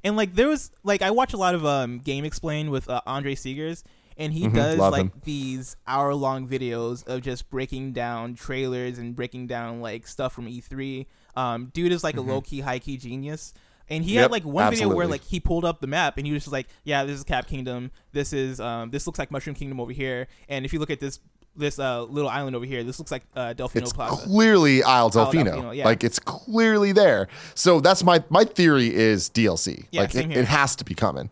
[0.04, 3.82] like there was like I watch a lot of um GameXplain with uh, Andre Segers,
[4.20, 4.80] and he does Mm-hmm.
[4.80, 5.12] love like him.
[5.24, 10.46] these hour long videos of just breaking down trailers and breaking down like stuff from
[10.46, 11.06] E3.
[11.36, 13.52] Um, dude is like a low key, high key genius.
[13.88, 14.14] And he Mm-hmm.
[14.16, 16.44] Yep, had like one video where like he pulled up the map and he was
[16.44, 17.90] just like, "Yeah, this is Cap Kingdom.
[18.12, 20.28] This is um, this looks like Mushroom Kingdom over here.
[20.48, 21.18] And if you look at this
[21.56, 25.10] this uh little island over here, this looks like uh, Delfino it's Plaza." clearly Isle
[25.10, 25.44] Delfino.
[25.54, 25.84] Delfino, yeah.
[25.86, 27.26] Like it's clearly there.
[27.56, 29.86] So that's my my theory is DLC.
[29.90, 31.30] Yeah, like it, it has to be coming.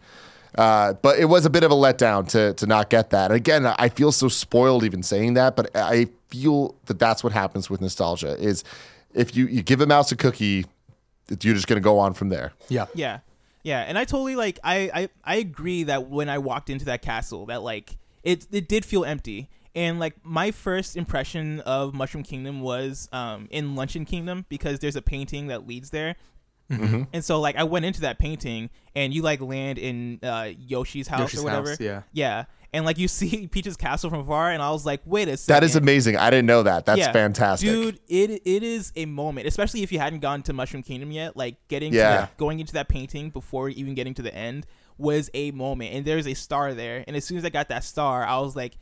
[0.57, 3.31] Uh, but it was a bit of a letdown to to not get that.
[3.31, 7.69] Again, I feel so spoiled even saying that, but I feel that that's what happens
[7.69, 8.37] with nostalgia.
[8.39, 8.65] Is
[9.15, 10.67] if you you give a mouse a cookie,
[11.29, 12.53] you're just gonna go on from there.
[12.69, 12.87] Yeah.
[12.95, 13.21] Yeah.
[13.65, 17.03] Yeah, and I totally like I, I I agree that when I walked into that
[17.03, 19.51] castle that like it it did feel empty.
[19.75, 24.97] And like my first impression of Mushroom Kingdom was um in Luncheon Kingdom because there's
[24.97, 26.17] a painting that leads there.
[26.71, 27.03] Mm-hmm.
[27.13, 31.09] And so like I went into that painting and you like land in uh Yoshi's
[31.09, 31.71] house Yoshi's or whatever.
[31.71, 32.03] house, yeah.
[32.13, 32.45] Yeah.
[32.75, 35.55] And like you see Peach's castle from far and I was like, "Wait a second.
[35.63, 36.17] That is amazing.
[36.19, 36.85] I didn't know that.
[36.85, 37.13] That's Yeah.
[37.13, 37.69] fantastic.
[37.71, 38.01] dude.
[38.09, 41.37] It it is a moment, especially if you hadn't gone to Mushroom Kingdom yet.
[41.37, 42.27] Like getting to Yeah.
[42.37, 44.67] going into that painting before even getting to the end
[44.99, 47.05] was a moment, and there's a star there.
[47.07, 48.77] And as soon as I got that star, I was like,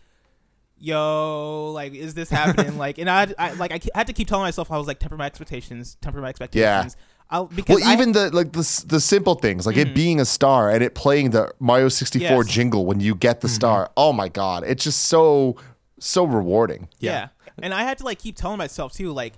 [0.78, 4.44] "Yo, like, is this happening?" like, and I, I like I had to keep telling
[4.44, 6.96] myself I was like, temper my expectations, temper my expectations.
[7.30, 10.24] I'll, because Well, I- even the like the the simple things, like it being a
[10.24, 12.32] star and it playing the Mario 64 Yes.
[12.38, 12.48] Mm-hmm.
[12.50, 13.90] jingle when you get the star.
[13.96, 15.56] Oh my god, it's just so
[15.98, 16.88] so rewarding.
[17.00, 17.28] Yeah.
[17.62, 19.32] And I had to like keep telling myself too, like,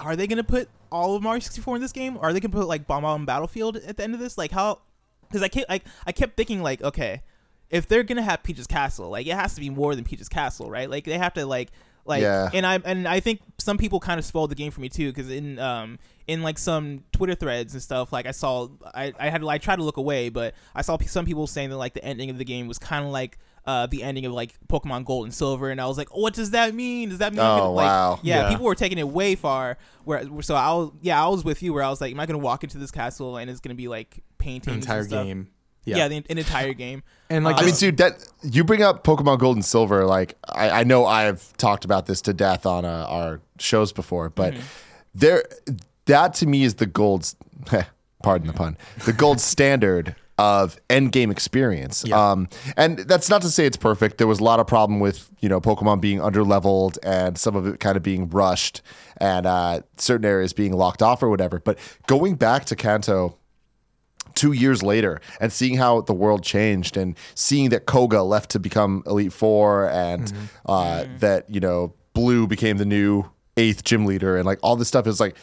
[0.00, 2.16] are they gonna put all of Mario 64 in this game?
[2.16, 4.38] Or are they gonna put like Bob-omb Battlefield at the end of this?
[4.38, 4.80] Like how?
[5.28, 7.22] Because I kept like I kept thinking like, okay,
[7.70, 10.70] if they're gonna have Peach's Castle, like it has to be more than Peach's Castle,
[10.70, 10.88] right?
[10.88, 11.70] Like they have to like
[12.08, 12.48] like Yeah.
[12.52, 15.10] and I and I think some people kind of spoiled the game for me too
[15.12, 19.28] because in um in like some Twitter threads and stuff like I saw I I
[19.28, 22.04] had I tried to look away but I saw some people saying that like the
[22.04, 25.24] ending of the game was kind of like uh the ending of like Pokemon Gold
[25.26, 27.86] and Silver and I was like what does that mean does that mean Oh, like,
[27.86, 28.20] wow.
[28.22, 28.48] yeah, Yeah.
[28.50, 31.72] people were taking it way far where so I was yeah I was with you
[31.74, 33.88] where I was like am I gonna walk into this castle and it's gonna be
[33.88, 35.26] like painting An entire and stuff?
[35.26, 35.48] game.
[35.88, 36.08] Yeah, Yeah.
[36.08, 39.38] the, an entire game And like Uh, I mean, dude, that you bring up Pokemon
[39.38, 40.04] Gold and Silver.
[40.06, 44.30] Like, I, I know I've talked about this to death on uh, our shows before,
[44.30, 44.62] but Mm-hmm.
[45.14, 45.44] there,
[46.06, 47.34] that to me is the gold.
[48.22, 48.76] Pardon the pun.
[49.04, 52.04] The gold standard of end game experience.
[52.06, 52.30] Yeah.
[52.30, 54.18] Um, and that's not to say it's perfect.
[54.18, 57.54] There was a lot of problem with you know Pokemon being under leveled and some
[57.56, 58.80] of it kind of being rushed
[59.18, 61.60] and uh, certain areas being locked off or whatever.
[61.60, 63.36] But going back to Kanto
[64.38, 68.60] two years later and seeing how the world changed and seeing that Koga left to
[68.60, 70.32] become Elite Four and
[70.64, 73.24] uh, that, you know, Blue became the new
[73.56, 75.36] eighth gym leader and like all this stuff is like,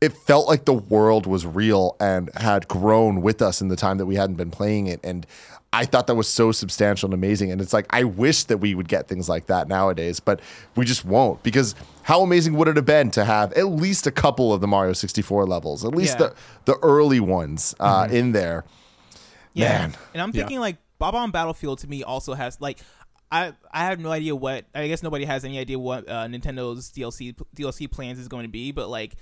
[0.00, 3.98] it felt like the world was real and had grown with us in the time
[3.98, 5.00] that we hadn't been playing it.
[5.02, 5.26] And
[5.72, 7.50] I thought that was so substantial and amazing.
[7.52, 10.40] And it's like, I wish that we would get things like that nowadays, but
[10.74, 14.10] we just won't because how amazing would it have been to have at least a
[14.10, 16.28] couple of the Mario 64 levels, at least Yeah.
[16.28, 18.64] the, the early ones uh, in there.
[19.52, 19.78] Yeah.
[19.78, 19.96] Man.
[20.14, 20.42] And I'm Yeah.
[20.42, 22.78] thinking like Bob-omb Battlefield to me also has like
[23.30, 26.90] I I have no idea what I guess nobody has any idea what uh, Nintendo's
[26.90, 29.16] DLC DLC plans is going to be, but like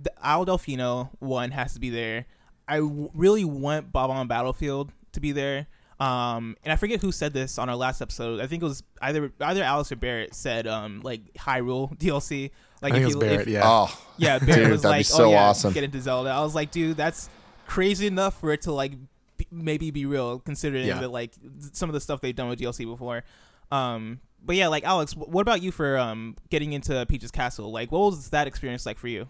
[0.00, 2.24] the Isle Delfino one has to be there.
[2.66, 5.66] I w- really want Bob-omb Battlefield to be there.
[6.00, 8.40] Um, and I forget who said this on our last episode.
[8.40, 12.50] I think it was either either Alex or Barrett said um like Hyrule DLC.
[12.80, 13.40] Like I think if it was you Barrett.
[13.42, 13.60] if, yeah.
[13.64, 16.30] Oh, yeah, Barrett Dude, was that'd be like, so "Oh yeah, awesome." get into Zelda."
[16.30, 17.28] I was like, "Dude, that's
[17.66, 18.92] crazy enough for it to like
[19.36, 21.00] be, maybe be real, considering Yeah.
[21.00, 21.32] that like
[21.72, 23.22] some of the stuff they've done with DLC before."
[23.70, 27.70] Um, but yeah, like Alex, what about you for um getting into Peach's Castle?
[27.70, 29.28] Like, what was that experience like for you?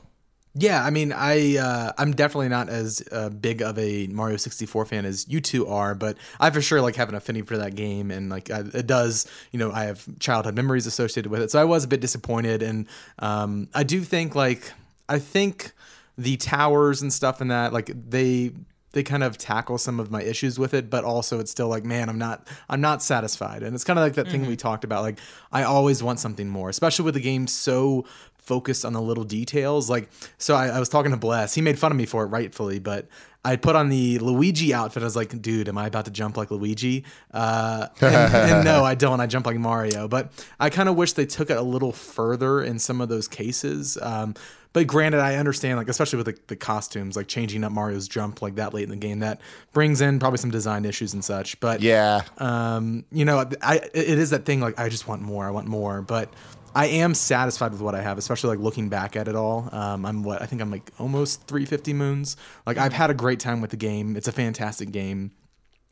[0.54, 4.84] Yeah, I mean, I uh, I'm definitely not as uh, big of a Mario 64
[4.86, 7.76] fan as you two are, but I for sure like have an affinity for that
[7.76, 11.52] game, and like I, it does, you know, I have childhood memories associated with it.
[11.52, 12.88] So I was a bit disappointed, and
[13.20, 14.72] um, I do think like
[15.08, 15.70] I think
[16.18, 18.50] the towers and stuff in that like they
[18.92, 21.84] they kind of tackle some of my issues with it, but also it's still like,
[21.84, 23.62] man, I'm not I'm not satisfied.
[23.62, 25.02] And it's kind of like that thing we talked about.
[25.02, 25.20] Like
[25.52, 28.04] I always want something more, especially with the game so
[28.42, 29.88] focused on the little details.
[29.90, 31.54] Like so I, I was talking to Bless.
[31.54, 33.06] He made fun of me for it rightfully, but
[33.42, 35.02] I put on the Luigi outfit.
[35.02, 37.04] I was like, dude, am I about to jump like Luigi?
[37.32, 39.18] Uh, and, and no, I don't.
[39.20, 40.08] I jump like Mario.
[40.08, 43.28] But I kind of wish they took it a little further in some of those
[43.28, 43.96] cases.
[44.02, 44.34] Um,
[44.74, 48.42] but granted, I understand, like especially with the, the costumes, like changing up Mario's jump
[48.42, 49.40] like that late in the game, that
[49.72, 51.58] brings in probably some design issues and such.
[51.60, 52.20] But Yeah.
[52.38, 55.46] um, you know, I it is that thing like I just want more.
[55.46, 56.30] I want more, but
[56.74, 59.68] I am satisfied with what I have, especially like looking back at it all.
[59.72, 62.36] Um, I'm what I think I'm like almost 350 moons.
[62.66, 64.16] Like I've had a great time with the game.
[64.16, 65.32] It's a fantastic game,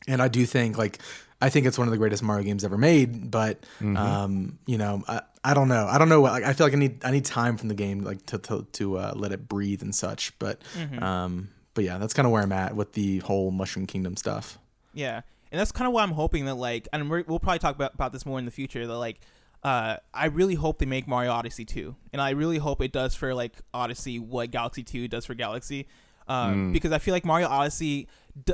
[0.07, 0.99] and I do think like
[1.41, 3.31] I think it's one of the greatest Mario games ever made.
[3.31, 5.87] But um, you know, I, I don't know.
[5.87, 6.21] I don't know.
[6.21, 8.39] what Like I feel like I need I need time from the game like to
[8.39, 10.39] to, to uh, let it breathe and such.
[10.39, 10.61] But
[11.01, 14.59] um, but yeah, that's kind of where I'm at with the whole Mushroom Kingdom stuff.
[14.93, 15.21] Yeah,
[15.53, 17.95] and that's kind of why I'm hoping that like, and we're, we'll probably talk about,
[17.95, 18.87] about this more in the future.
[18.87, 19.21] That like,
[19.63, 23.15] uh, I really hope they make Mario Odyssey 2, and I really hope it does
[23.15, 25.87] for like Odyssey what Galaxy 2 does for Galaxy,
[26.29, 28.09] um, because I feel like Mario Odyssey,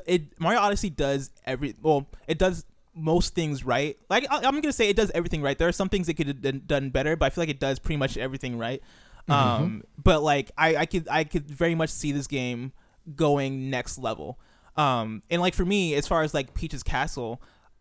[0.07, 2.65] it Mario Odyssey does every well, it does
[2.95, 3.99] most things right.
[4.09, 5.59] Like I, I'm gonna say it does everything right.
[5.59, 7.79] There are some things it could have done, better, but I feel like it does
[7.79, 8.83] pretty much everything right.
[9.29, 12.73] Um, but like I, I could I could very much see this game
[13.15, 14.39] going next level.
[14.77, 17.41] Um, and like for me, as far as like Peach's Castle,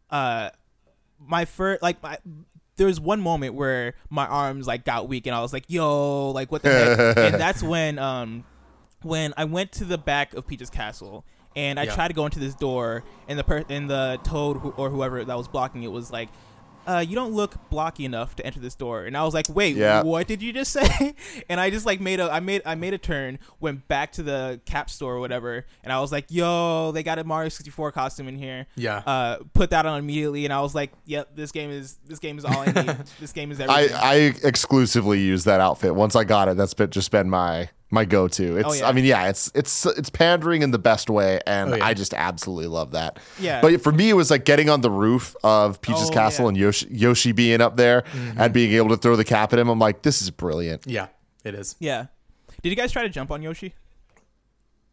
[0.09, 0.49] uh,
[1.19, 2.17] my first like my
[2.77, 6.31] there was one moment where my arms like got weak and I was like, "Yo,
[6.31, 8.43] like what the heck?" and that's when um
[9.03, 11.93] when I went to the back of Peach's Castle and I Yeah.
[11.95, 15.23] tried to go into this door and the per- and the toad who- or whoever
[15.23, 16.29] that was blocking it was like.
[16.85, 19.75] Uh, you don't look blocky enough to enter this door, and I was like, "Wait,
[19.75, 20.03] Yeah.
[20.03, 21.15] what did you just say?"
[21.49, 24.23] and I just like made a, I made, I made a turn, went back to
[24.23, 27.91] the cap store or whatever, and I was like, "Yo, they got a Mario 64
[27.91, 28.97] costume in here." Yeah.
[29.05, 32.37] Uh, put that on immediately, and I was like, "Yep, this game is, this game
[32.37, 32.73] is all I need.
[33.19, 34.15] this game is I, everything." I
[34.47, 35.95] exclusively use that outfit.
[35.95, 38.57] Once I got it, that's been, just been my my go to.
[38.57, 38.87] It's Oh, yeah.
[38.87, 41.85] I mean, yeah, it's it's it's pandering in the best way, and Oh, yeah.
[41.85, 43.19] I just absolutely love that.
[43.39, 43.61] Yeah.
[43.61, 46.49] But for me, it was like getting on the roof of Peach's Oh, Castle yeah.
[46.49, 48.41] and Yoshi, Yoshi being up there Mm-hmm.
[48.41, 49.69] and being able to throw the cap at him.
[49.69, 50.83] I'm like, this is brilliant.
[50.87, 51.07] yeah,
[51.43, 51.75] it is.
[51.79, 52.07] yeah.
[52.61, 53.73] Did you guys try to jump on Yoshi?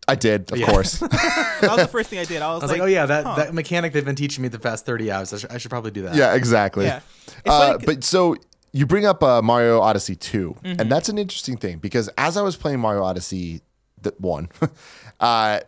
[0.09, 0.67] I did, of Yeah.
[0.67, 0.99] course.
[1.61, 2.43] That was the first thing I did.
[2.43, 3.35] I was, I was like, like, oh yeah, that, huh.
[3.37, 5.33] that mechanic they've been teaching me the past 30 hours.
[5.33, 6.15] I, should- I should probably do that.
[6.15, 6.87] yeah, exactly.
[6.87, 7.01] Yeah.
[7.47, 8.35] Uh, funny 'cause- but so
[8.73, 10.81] you bring up uh, Mario Odyssey 2, Mm-hmm.
[10.81, 13.63] and that's an interesting thing because as I was playing Mario Odyssey
[14.01, 14.49] the 1,
[15.21, 15.61] uh,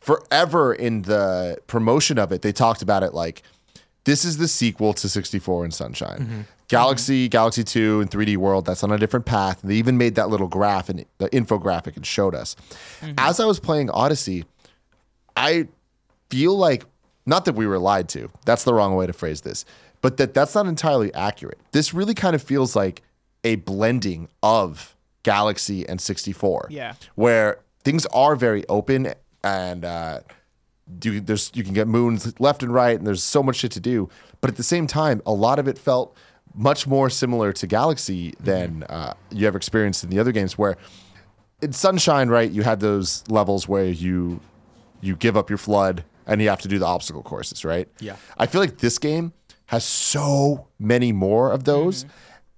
[0.00, 3.42] forever in the promotion of it, they talked about it like
[4.04, 6.46] this is the sequel to 64 and Sunshine.
[6.68, 9.60] Galaxy, Galaxy 2, and 3D World, that's on a different path.
[9.64, 12.56] They even made that little graph and the infographic and showed us.
[13.16, 14.44] As I was playing Odyssey,
[15.36, 15.68] I
[16.30, 16.84] feel like
[17.24, 18.30] not that we were lied to.
[18.44, 19.64] That's the wrong way to phrase this.
[20.00, 21.58] But that that's not entirely accurate.
[21.72, 23.02] This really kind of feels like
[23.44, 26.68] a blending of Galaxy and 64.
[26.70, 26.94] Yeah.
[27.14, 30.20] Where things are very open and uh
[31.02, 33.80] you, there's you can get moons left and right and there's so much shit to
[33.80, 34.08] do.
[34.40, 36.16] But at the same time, a lot of it felt
[36.54, 40.76] much more similar to Galaxy than uh, you ever experienced in the other games where
[41.60, 44.40] in Sunshine, right, you had those levels where you
[45.00, 47.88] you give up your FLUDD and you have to do the obstacle courses, right?
[48.00, 48.16] Yeah.
[48.36, 49.32] I feel like this game
[49.68, 52.12] has so many more of those mm-hmm.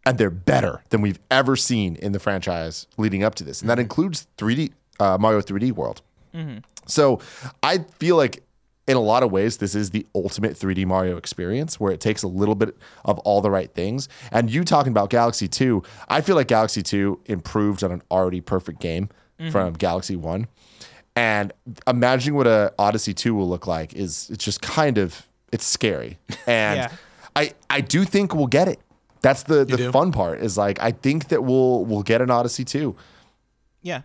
[0.07, 3.61] and they're better than we've ever seen in the franchise leading up to this.
[3.61, 3.83] And that mm-hmm.
[3.83, 6.03] includes 3D uh, Mario 3D World.
[6.35, 6.59] Mm-hmm.
[6.87, 7.21] So
[7.63, 8.43] I feel like
[8.87, 12.23] in a lot of ways, this is the ultimate 3D Mario experience where it takes
[12.23, 14.09] a little bit of all the right things.
[14.33, 18.41] And you talking about Galaxy 2, I feel like Galaxy 2 improved on an already
[18.41, 19.09] perfect game
[19.51, 20.47] from Galaxy 1.
[21.17, 21.53] And
[21.87, 26.19] imagining what a Odyssey 2 will look like is it's just kind of it's scary.
[26.47, 26.93] And Yeah.
[27.37, 28.81] I I do think we'll get it.
[29.23, 29.93] That's the the do?
[29.93, 32.97] fun part is like I think that we'll we'll get an Odyssey 2.
[33.83, 34.03] Yeah,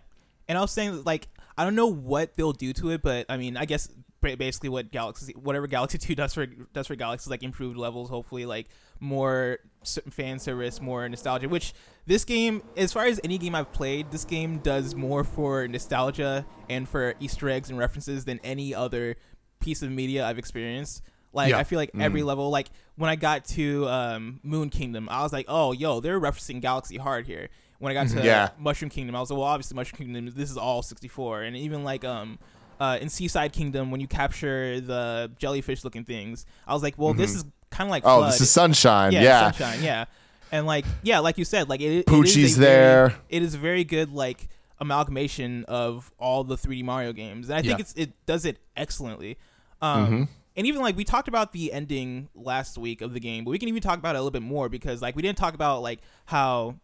[0.47, 1.27] and I was saying like
[1.57, 3.89] I don't know what they'll do to it, but I mean I guess
[4.21, 8.09] basically what Galaxy whatever Galaxy Two does for does for Galaxy is like improved levels,
[8.09, 8.67] hopefully like
[8.99, 11.47] more fan service, more nostalgia.
[11.47, 11.73] Which
[12.05, 16.45] this game, as far as any game I've played, this game does more for nostalgia
[16.69, 19.15] and for Easter eggs and references than any other
[19.59, 21.01] piece of media I've experienced.
[21.35, 21.57] Like Yeah.
[21.59, 25.33] I feel like every level, like when I got to um, Moon Kingdom, I was
[25.33, 27.49] like, "Oh, yo, they're referencing Galaxy Hard here."
[27.79, 28.49] when I got to Yeah.
[28.57, 31.83] Mushroom Kingdom, I was like, well, obviously Mushroom Kingdom, this is all 64, and even
[31.83, 32.39] like um.
[32.77, 37.33] Uh, in Seaside Kingdom, when you capture the jellyfish-looking things, I was like, "Well, this
[37.33, 38.31] is kind of like Oh, FLUDD.
[38.31, 39.13] this is sunshine.
[39.13, 39.51] yeah, Yeah.
[39.51, 40.05] sunshine, yeah,
[40.51, 42.71] and like yeah, like you said, like it, Poochie's a very-
[43.09, 43.15] there.
[43.29, 44.49] it is a very good like
[44.81, 49.37] amalgamation of all the 3D Mario games, and I think it's it does it excellently.
[49.81, 50.23] Um, Mm-hmm.
[50.57, 53.59] And even like we talked about the ending last week of the game, but we
[53.59, 55.81] can even talk about it a little bit more because like we didn't talk about
[55.81, 56.75] like how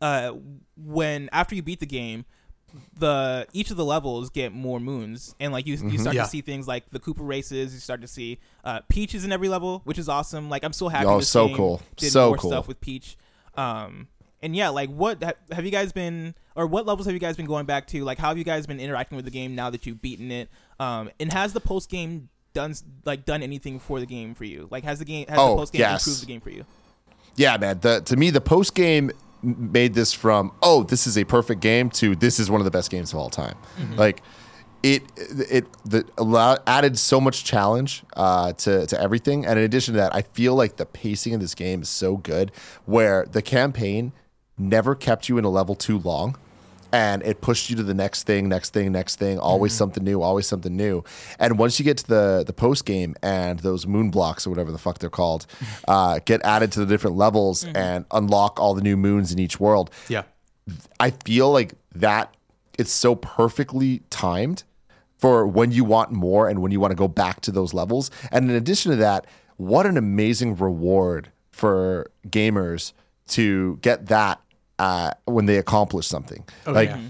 [0.00, 0.32] uh
[0.76, 2.24] when after you beat the game
[2.98, 6.22] the each of the levels get more moons and like you you start Yeah.
[6.24, 9.48] to see things like the Koopa races you start to see uh Peaches in every
[9.48, 11.82] level which is awesome like I'm so happy Oh, so cool.
[11.96, 12.50] did So more cool.
[12.50, 13.16] stuff with Peach
[13.56, 14.08] um
[14.40, 17.36] and yeah like what ha- have you guys been or what levels have you guys
[17.36, 19.68] been going back to like how have you guys been interacting with the game now
[19.68, 20.48] that you've beaten it
[20.80, 22.74] um and has the post game done
[23.04, 25.56] like done anything for the game for you like has the game has Oh, the
[25.56, 26.06] post game yes.
[26.06, 26.64] improved the game for you
[27.36, 27.80] Yeah, man.
[27.80, 29.10] The to me, the post game
[29.42, 32.70] made this from oh, this is a perfect game to this is one of the
[32.70, 33.56] best games of all time.
[33.96, 34.22] Like
[34.82, 39.94] it it the allow, added so much challenge uh, to to everything, and in addition
[39.94, 42.50] to that, I feel like the pacing of this game is so good,
[42.84, 44.12] where the campaign
[44.58, 46.36] never kept you in a level too long.
[46.92, 49.38] And it pushed you to the next thing, next thing, next thing.
[49.38, 51.02] Always something new, always something new.
[51.38, 54.70] And once you get to the the post game and those moon blocks or whatever
[54.70, 55.46] the fuck they're called,
[55.88, 59.58] uh, get added to the different levels and unlock all the new moons in each
[59.58, 59.90] world.
[60.08, 60.24] Yeah.
[61.00, 62.34] I feel like that
[62.78, 64.64] it's so perfectly timed
[65.18, 68.10] for when you want more and when you want to go back to those levels.
[68.30, 69.26] And in addition to that,
[69.56, 72.92] what an amazing reward for gamers
[73.28, 74.40] to get that
[74.82, 76.44] uh, when they accomplish something.
[76.66, 77.00] like yeah.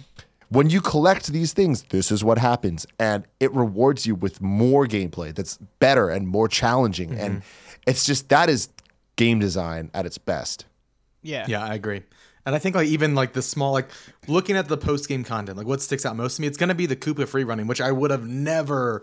[0.50, 4.86] when you collect these things, this is what happens, and it rewards you with more
[4.86, 7.18] gameplay that's better and more challenging.
[7.18, 7.42] And
[7.86, 8.68] it's just that is
[9.16, 10.66] game design at its best.
[11.22, 12.02] yeah Yeah, I agree.
[12.44, 13.88] And I think like even like the small like
[14.28, 16.74] looking at the post game content, like what sticks out most to me, it's gonna
[16.74, 19.02] be the Koopa free running, which I would have never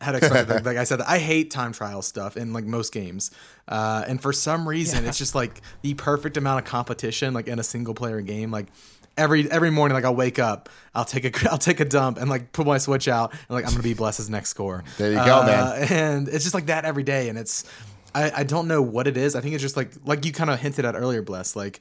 [0.00, 0.64] had expected.
[0.64, 3.30] like, I said, I hate time trial stuff in like most games,
[3.68, 7.58] uh, and for some reason, it's just like the perfect amount of competition, like in
[7.58, 8.66] a single player game, like.
[9.14, 12.30] Every every morning, like I'll wake up, I'll take a I'll take a dump and
[12.30, 14.84] like put my switch out and like I'm gonna be blessed next score.
[14.96, 15.92] There you go, Uh, man.
[15.92, 17.70] And it's just like that every day, and it's
[18.14, 19.36] I, I don't know what it is.
[19.36, 21.54] I think it's just like like you kind of hinted at earlier, Bless.
[21.54, 21.80] Like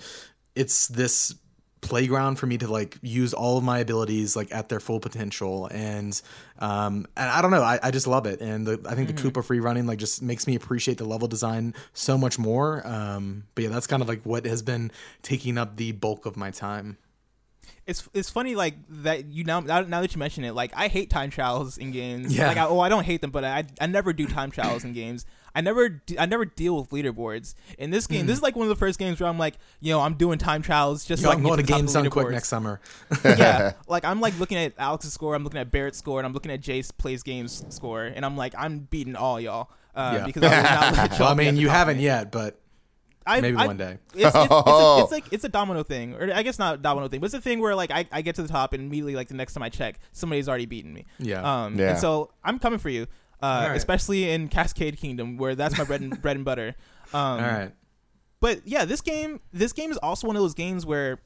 [0.56, 1.34] it's this
[1.82, 5.68] playground for me to like use all of my abilities like at their full potential.
[5.68, 6.20] And
[6.60, 8.40] um and i don't know i, I just love it.
[8.40, 11.28] And the, i think the koopa free running like just makes me appreciate the level
[11.28, 12.86] design so much more.
[12.86, 14.92] Um but yeah that's kind of like what has been
[15.24, 16.98] taking up the bulk of my time.
[17.88, 20.88] It's it's funny like that you now now now that you mention it like I
[20.88, 22.38] hate time trials in games.
[22.38, 22.48] Yeah.
[22.48, 24.94] like I, oh I don't hate them but I I never do time trials in
[24.94, 28.56] games I never d- I never deal with leaderboards in this game this is like
[28.56, 31.22] one of the first games where I'm like you know I'm doing time trials just
[31.22, 32.48] Yo, so I can going get to to the games of the done quick next
[32.48, 32.80] summer
[33.24, 36.34] yeah like I'm like looking at Alex's score I'm looking at Barrett's score and I'm
[36.34, 40.26] looking at Jace plays games score and I'm like I'm beating all y'all uh, Yeah.
[40.26, 42.04] because I not well i mean you haven't me.
[42.04, 42.58] yet but
[43.28, 44.00] I, Maybe I- one day.
[44.16, 46.78] It's, it's, it's, a, it's like it's a domino thing, or I guess not a
[46.80, 48.82] domino thing, but it's a thing where like I, I get to the top and
[48.84, 51.06] immediately like the next time I check, somebody's already beaten me.
[51.20, 51.66] Yeah.
[51.66, 51.78] Um.
[51.78, 51.92] Yeah.
[51.92, 53.06] And so I'm coming for you,
[53.42, 53.76] uh, right.
[53.78, 56.76] especially in Cascade Kingdom where that's my bread and bread and butter.
[57.14, 57.72] Um, all right
[58.40, 61.20] But yeah, this game this game is also one of those games where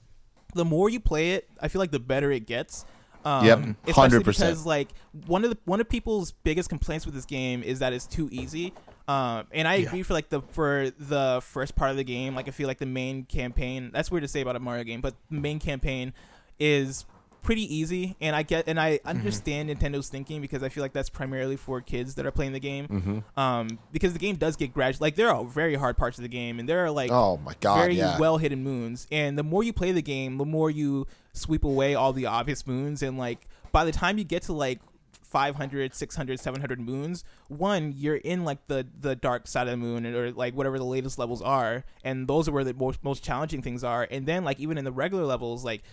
[0.54, 2.86] the more you play it, I feel like the better it gets.
[3.26, 4.24] Um, Yep, 100%.
[4.26, 4.90] Because like
[5.26, 8.30] one of the one of people's biggest complaints with this game is that it's too
[8.32, 8.74] easy.
[9.08, 9.88] Um, and I Yeah.
[9.88, 12.36] agree for like the for the first part of the game.
[12.36, 13.92] Like I feel like the main campaign.
[13.94, 16.14] That's weird to say about a Mario game, but the main campaign
[16.60, 17.06] is
[17.46, 18.16] pretty easy.
[18.20, 21.80] And I get and I understand Nintendo's thinking because I feel like that's primarily for
[21.80, 23.24] kids that are playing the game.
[23.38, 25.06] Um, because the game does get gradual.
[25.06, 27.54] Like there are very hard parts of the game, and there are like Oh my
[27.62, 28.18] god, very yeah.
[28.18, 29.08] well hidden moons.
[29.12, 32.66] And the more you play the game, the more you sweep away all the obvious
[32.66, 33.02] moons.
[33.04, 34.80] And like by the time you get to like
[35.22, 40.06] 500, 600, 700 moons, one, you're in like the the dark side of the moon
[40.06, 41.84] or like whatever the latest levels are.
[42.04, 44.08] And those are where the most, most challenging things are.
[44.10, 45.84] And then like even in the regular levels, like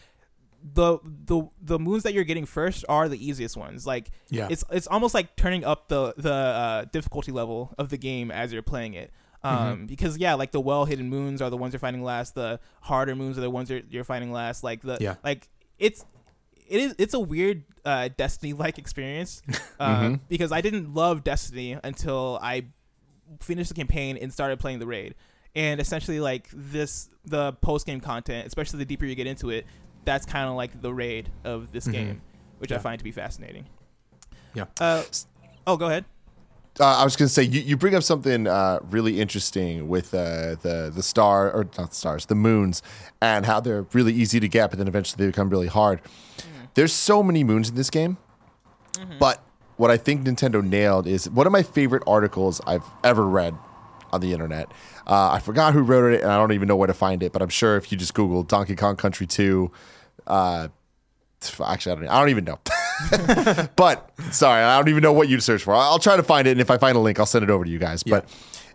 [0.62, 3.86] the the the moons that you're getting first are the easiest ones.
[3.86, 4.48] Like Yeah.
[4.50, 8.52] it's it's almost like turning up the the uh, difficulty level of the game as
[8.52, 9.10] you're playing it.
[9.44, 12.36] Um, because yeah, like the well hidden moons are the ones you're finding last.
[12.36, 14.62] The harder moons are the ones you're, you're finding last.
[14.62, 15.16] Like the Yeah.
[15.24, 15.48] like
[15.80, 16.04] it's
[16.68, 19.42] it is it's a weird uh, Destiny like experience
[19.80, 22.66] uh, because I didn't love Destiny until I
[23.40, 25.16] finished the campaign and started playing the raid.
[25.54, 29.66] And essentially, like this, the post game content, especially the deeper you get into it,
[30.05, 32.20] that's kind of like the raid of this game,
[32.59, 33.66] which I find to be fascinating.
[34.55, 34.64] Yeah.
[34.80, 35.03] Uh,
[35.66, 36.05] oh, go ahead.
[36.80, 40.12] uh, I was going to say you, you bring up something uh, really interesting with
[40.14, 42.82] uh, the the star or not the stars, the moons,
[43.20, 46.00] and how they're really easy to get, but then eventually they become really hard.
[46.74, 48.16] There's so many moons in this game,
[49.18, 49.42] but
[49.76, 53.55] what I think Nintendo nailed is one of my favorite articles I've ever read
[54.12, 54.68] on the internet.
[55.06, 57.32] Uh, I forgot who wrote it, and I don't even know where to find it.
[57.32, 59.70] But I'm sure if you just Google Donkey Kong Country 2,
[60.26, 60.68] uh,
[61.64, 62.58] actually, I don't, I don't even know.
[63.76, 65.74] but sorry, I don't even know what you'd search for.
[65.74, 67.64] I'll try to find it, and if I find a link, I'll send it over
[67.64, 68.02] to you guys.
[68.02, 68.28] But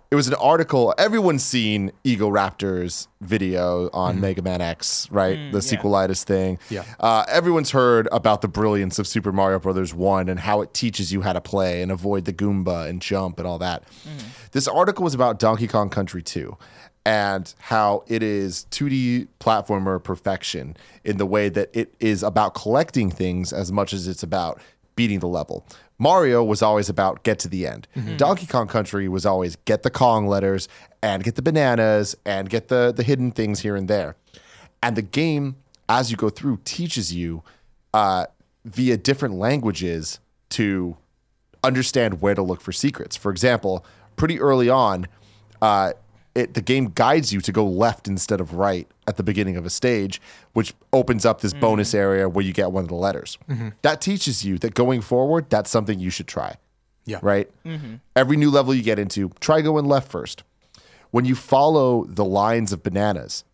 [0.10, 0.94] it was an article.
[0.98, 5.52] Everyone's seen Egoraptor's video on Mega Man X, right?
[5.52, 6.60] the sequelitis thing.
[6.70, 6.86] Yeah.
[7.00, 11.12] Uh, everyone's heard about the brilliance of Super Mario Brothers One and how it teaches
[11.12, 13.84] you how to play and avoid the Goomba and jump and all that.
[14.52, 16.58] This article was about Donkey Kong Country 2
[17.06, 23.10] and how it is 2D platformer perfection in the way that it is about collecting
[23.10, 24.62] things as much as it's about
[24.96, 25.66] beating the level.
[26.00, 27.88] Mario was always about get to the end.
[28.18, 30.68] Donkey Kong Country was always get the Kong letters
[31.02, 34.16] and get the bananas and get the the hidden things here and there.
[34.84, 35.56] And the game,
[35.90, 37.44] as you go through, teaches you
[37.94, 38.28] uh,
[38.66, 40.20] via different languages
[40.50, 40.98] to
[41.64, 43.16] understand where to look for secrets.
[43.16, 43.86] For example,
[44.18, 45.08] pretty early on,
[45.62, 45.94] uh,
[46.36, 49.66] it, the game guides you to go left instead of right at the beginning of
[49.66, 50.22] a stage,
[50.54, 51.98] which opens up this bonus mm-hmm.
[51.98, 53.38] area where you get one of the letters.
[53.50, 53.70] Mm-hmm.
[53.82, 56.58] That teaches you that going forward, that's something you should try.
[57.06, 57.20] Yeah.
[57.22, 57.50] Right?
[57.66, 57.96] Mm-hmm.
[58.16, 60.44] Every new level you get into, try going left first.
[61.10, 63.46] When you follow the lines of bananas,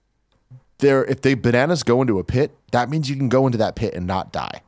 [0.80, 3.76] there if they bananas go into a pit, that means you can go into that
[3.76, 4.62] pit and not die.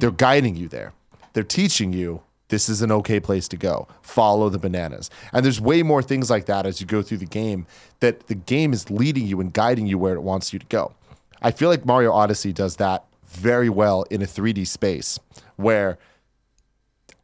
[0.00, 0.94] They're guiding you there.
[1.34, 3.88] They're teaching you this is an okay place to go.
[4.02, 5.10] Follow the bananas.
[5.32, 7.66] And there's way more things like that as you go through the game
[8.00, 10.94] that the game is leading you and guiding you where it wants you to go.
[11.42, 15.18] I feel like Mario Odyssey does that very well in a 3D space
[15.56, 15.98] where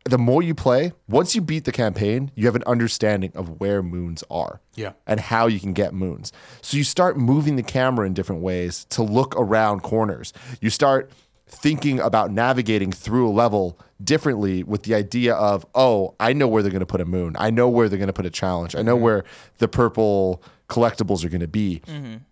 [0.05, 3.83] the more you play, once you beat the campaign, you have an understanding of where
[3.85, 4.93] moons are Yeah.
[5.07, 6.33] and how you can get moons.
[6.61, 10.33] So you start moving the camera in different ways to look around corners.
[10.61, 11.11] You start
[11.47, 16.63] thinking about navigating through a level differently with the idea of, oh, I know where
[16.63, 17.35] they're going to put a moon.
[17.39, 18.75] I know where they're going to put a challenge.
[18.75, 19.25] I know where
[19.59, 21.83] the purple collectibles are going to be.
[21.87, 22.25] And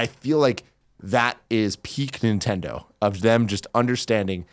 [0.00, 0.64] I feel like
[1.00, 4.44] that is peak Nintendo of them just understanding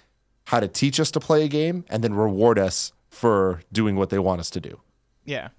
[0.46, 4.10] how to teach us to play a game and then reward us for doing what
[4.10, 4.80] they want us to do.
[5.26, 5.50] Yeah.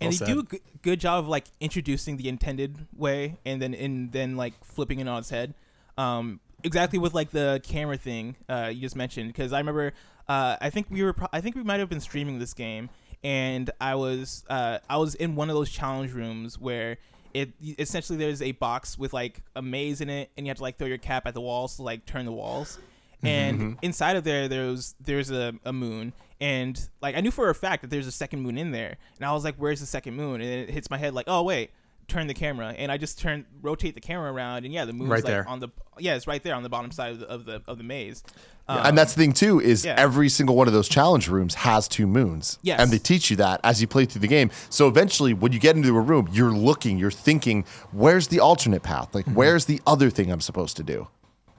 [0.00, 0.26] And Well they said.
[0.28, 4.36] do a g- good job of like introducing the intended way and then and then
[4.36, 5.54] like flipping it on its head.
[5.96, 9.92] Um, exactly with like the camera thing uh, you just mentioned because I remember
[10.28, 12.90] uh, I think we were pro- I think we might have been streaming this game
[13.22, 16.98] and I was uh, I was in one of those challenge rooms where
[17.32, 20.62] it essentially there's a box with like a maze in it and you have to
[20.62, 22.78] like throw your cap at the walls to like turn the walls.
[23.22, 27.54] And inside of there there's there's a, a moon and like i knew for a
[27.54, 28.96] fact that there's a second moon in there.
[29.16, 30.42] And i was like where's the second moon?
[30.42, 31.70] And it hits my head like oh wait
[32.08, 35.10] turn the camera and i just turn rotate the camera around and yeah the moon's
[35.10, 35.48] Right like there.
[35.48, 37.78] on the yeah it's right there on the bottom side of the of the, of
[37.78, 38.22] the maze
[38.66, 39.94] and that's the thing too is yeah.
[39.96, 42.58] every single one of those challenge rooms has two moons.
[42.62, 42.80] Yes.
[42.80, 44.50] And they teach you that as you play through the game.
[44.70, 48.82] So eventually when you get into a room, you're looking, you're thinking, where's the alternate
[48.82, 49.14] path?
[49.14, 51.08] Like where's the other thing I'm supposed to do?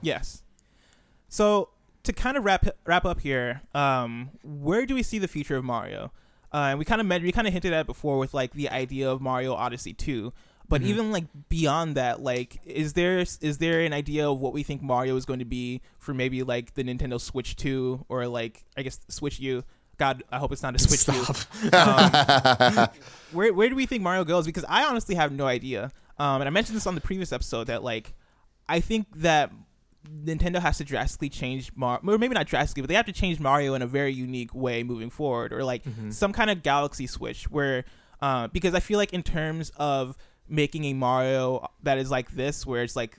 [0.00, 0.42] Yes.
[1.28, 1.70] So
[2.02, 5.64] to kind of wrap wrap up here, um, where do we see the future of
[5.64, 6.12] Mario?
[6.52, 8.52] Uh, and we kind of met, we kind of hinted at it before with like
[8.52, 10.32] the idea of Mario Odyssey 2.
[10.68, 14.64] But even like beyond that, like, is there is there an idea of what we
[14.64, 18.64] think Mario is going to be for maybe like the Nintendo Switch 2 or like
[18.76, 19.62] I guess Switch U?
[19.98, 21.24] God, I hope it's not a Switch U.
[21.68, 22.96] Stop.
[23.32, 24.44] where where do we think Mario goes?
[24.44, 25.92] Because I honestly have no idea.
[26.18, 28.12] Um, and I mentioned this on the previous episode that like
[28.68, 29.52] I think that
[30.24, 33.40] Nintendo has to drastically change Mario, or maybe not drastically, but they have to change
[33.40, 37.50] Mario in a very unique way moving forward, or like some kind of Galaxy Switch
[37.50, 37.84] where,
[38.20, 40.16] uh, because I feel like in terms of
[40.48, 43.16] making a Mario that is like this, where it's like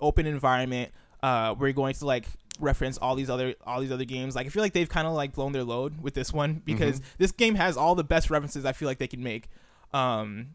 [0.00, 2.26] open environment, uh, we're going to like
[2.58, 4.34] reference all these other all these other games.
[4.34, 7.00] Like I feel like they've kind of like blown their load with this one because
[7.18, 9.48] this game has all the best references I feel like they can make.
[9.92, 10.54] Um,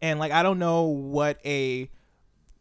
[0.00, 1.88] and like I don't know what a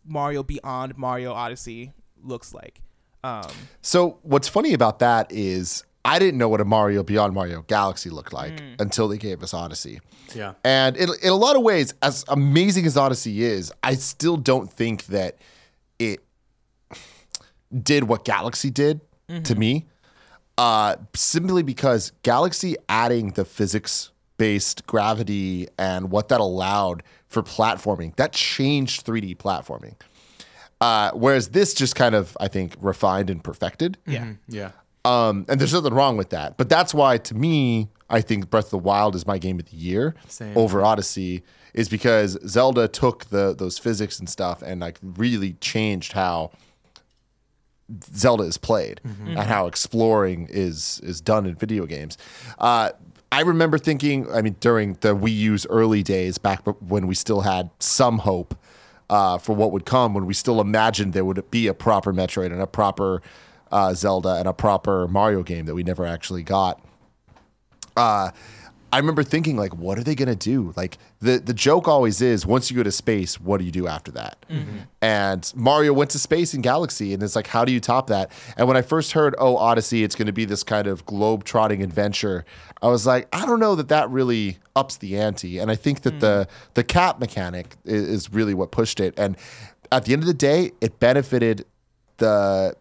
[0.05, 2.81] Mario Beyond Mario Odyssey looks like.
[3.23, 3.47] Um,
[3.81, 8.09] So what's funny about that is I didn't know what a Mario Beyond Mario Galaxy
[8.09, 9.99] looked like until they gave us Odyssey.
[10.33, 10.53] Yeah.
[10.63, 14.71] And in, in a lot of ways, as amazing as Odyssey is, I still don't
[14.71, 15.37] think that
[15.99, 16.21] it
[17.83, 19.01] did what Galaxy did
[19.43, 19.87] to me.
[20.57, 28.15] Uh, simply because Galaxy adding the physics based gravity and what that allowed for platforming,
[28.17, 29.95] that changed 3D platforming.
[30.81, 33.97] Uh, whereas this just kind of, I think, refined and perfected.
[34.05, 34.71] yeah, Yeah.
[35.05, 36.57] Um, and there's nothing wrong with that.
[36.57, 39.69] But that's why, to me, I think Breath of the Wild is my game of
[39.69, 40.55] the year Same.
[40.57, 46.11] over Odyssey is because Zelda took the those physics and stuff and like really changed
[46.11, 46.51] how
[48.13, 52.17] Zelda is played and how exploring is is done in video games.
[52.59, 52.91] Uh,
[53.31, 57.41] I remember thinking, I mean, during the Wii U's early days, back when we still
[57.41, 58.55] had some hope
[59.11, 62.47] uh, for what would come, when we still imagined there would be a proper Metroid
[62.47, 63.21] and a proper
[63.69, 66.81] uh, Zelda and a proper Mario game that we never actually got.
[67.97, 68.31] Uh,
[68.93, 70.73] I remember thinking, like, what are they gonna do?
[70.75, 73.87] Like the the joke always is, once you go to space, what do you do
[73.87, 74.43] after that?
[74.49, 74.77] Mm-hmm.
[75.01, 78.31] And Mario went to space in Galaxy, and it's like, how do you top that?
[78.57, 81.81] And when I first heard, oh, Odyssey, it's gonna be this kind of globe trotting
[81.81, 82.45] adventure,
[82.81, 85.59] I was like, I don't know that that really ups the ante.
[85.59, 86.71] And I think that the mm-hmm.
[86.73, 89.13] the cap mechanic is, is really what pushed it.
[89.17, 89.37] And
[89.91, 91.65] at the end of the day, it benefited
[92.17, 92.75] the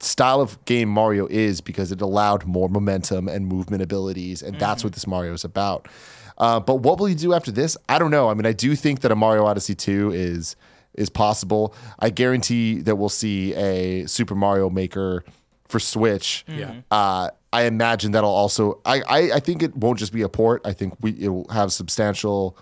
[0.00, 4.84] style of game Mario is because it allowed more momentum and movement abilities, and that's
[4.84, 5.88] what this Mario is about.
[6.36, 7.76] Uh, but what will he do after this?
[7.88, 8.28] I don't know.
[8.28, 10.56] I mean, I do think that a Mario Odyssey 2 is
[10.94, 11.74] is possible.
[11.98, 15.24] I guarantee that we'll see a Super Mario Maker
[15.66, 16.44] for Switch.
[16.46, 16.82] Yeah.
[16.90, 18.80] Uh, I imagine that'll also.
[18.84, 20.62] I, I I think it won't just be a port.
[20.64, 22.56] I think we it will have substantial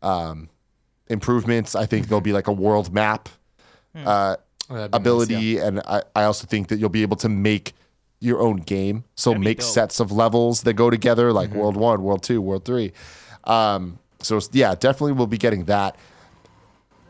[0.00, 0.48] um,
[1.08, 1.74] improvements.
[1.74, 3.28] I think there'll be like a world map.
[3.94, 4.36] Uh,
[4.72, 5.66] Oh, that'd nice, ability, yeah.
[5.66, 7.74] and I, I also think that you'll be able to make
[8.20, 9.04] your own game.
[9.14, 11.58] So That'd make sets of levels that go together, like Mm-hmm.
[11.58, 12.92] World One, World Two, World Three.
[13.44, 15.96] Um, so yeah, definitely we'll be getting that.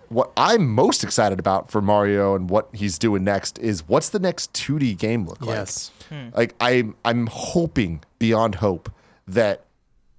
[0.08, 4.18] What I'm most excited about for Mario and what he's doing next is what's the
[4.18, 5.56] next 2D game look like?
[5.56, 5.90] Yes.
[6.36, 8.90] Like I'm I'm hoping beyond hope
[9.26, 9.64] that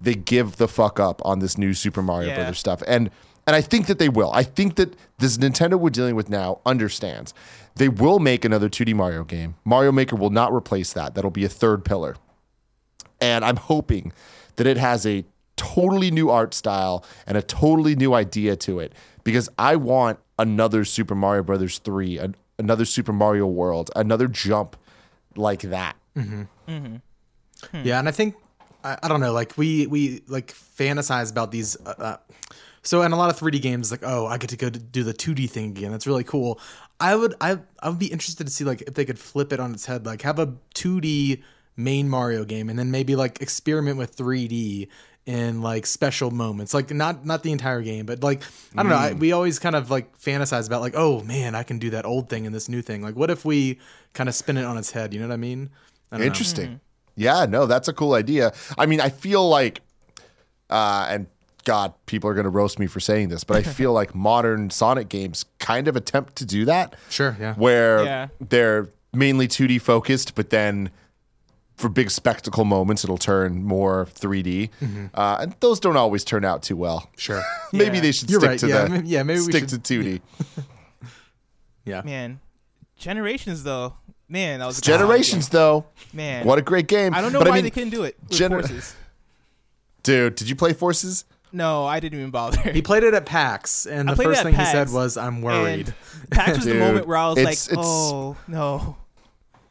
[0.00, 2.34] they give the fuck up on this new Super Mario Yeah.
[2.36, 2.82] Brothers stuff.
[2.88, 3.10] And
[3.46, 4.30] and I think that they will.
[4.32, 7.34] I think that this Nintendo we're dealing with now understands.
[7.76, 9.56] They will make another 2D Mario game.
[9.64, 11.14] Mario Maker will not replace that.
[11.14, 12.16] That'll be a third pillar.
[13.20, 14.12] And I'm hoping
[14.56, 15.24] that it has a
[15.56, 18.92] totally new art style and a totally new idea to it
[19.24, 24.76] because I want another Super Mario Brothers 3, an, another Super Mario World, another jump
[25.36, 25.96] like that.
[27.72, 28.36] Yeah, and I think
[28.84, 31.76] I, I don't know, like we we like fantasize about these.
[31.84, 32.16] Uh, uh,
[32.84, 35.02] so in a lot of 3D games, like oh, I get to go to do
[35.02, 35.90] the 2D thing again.
[35.90, 36.60] That's really cool.
[37.00, 39.60] I would I I would be interested to see like if they could flip it
[39.60, 41.42] on its head, like have a 2D
[41.76, 44.88] main Mario game, and then maybe like experiment with 3D
[45.26, 48.42] in like special moments, like not not the entire game, but like
[48.76, 48.96] I don't know.
[48.96, 52.04] I, we always kind of like fantasize about like oh man, I can do that
[52.04, 53.02] old thing and this new thing.
[53.02, 53.78] Like what if we
[54.12, 55.14] kind of spin it on its head?
[55.14, 55.70] You know what I mean?
[56.12, 56.26] I don't know.
[56.26, 56.80] Interesting.
[57.16, 58.52] Yeah, no, that's a cool idea.
[58.76, 59.80] I mean, I feel like,
[60.68, 61.26] uh, and
[61.64, 64.70] God, people are going to roast me for saying this, but I feel like modern
[64.70, 66.94] Sonic games kind of attempt to do that.
[67.10, 67.54] Sure, yeah.
[67.54, 68.28] Where Yeah.
[68.40, 70.90] they're mainly 2D focused, but then
[71.76, 74.70] for big spectacle moments, it'll turn more 3D.
[75.14, 77.08] Uh, and those don't always turn out too well.
[77.16, 77.42] Sure.
[77.72, 78.02] Maybe Yeah.
[78.02, 80.00] they should You're stick right, to yeah, the maybe- yeah, maybe we stick should- to
[80.00, 80.20] 2D.
[81.84, 82.02] Yeah.
[82.02, 82.40] Man,
[82.96, 83.94] Generations though,
[84.28, 85.84] man, that was a Generations, though.
[86.14, 87.12] Man, what a great game.
[87.12, 88.16] I don't know But why mean, they couldn't do it.
[88.22, 88.94] With Gener- forces.
[90.02, 91.24] Dude, did you play Forces?
[91.54, 92.60] No, I didn't even bother.
[92.72, 95.40] He played it at PAX, and I the first at thing he said was, "I'm
[95.40, 95.94] worried."
[96.30, 98.96] PAX was the moment where I was it's- like, it's- oh no.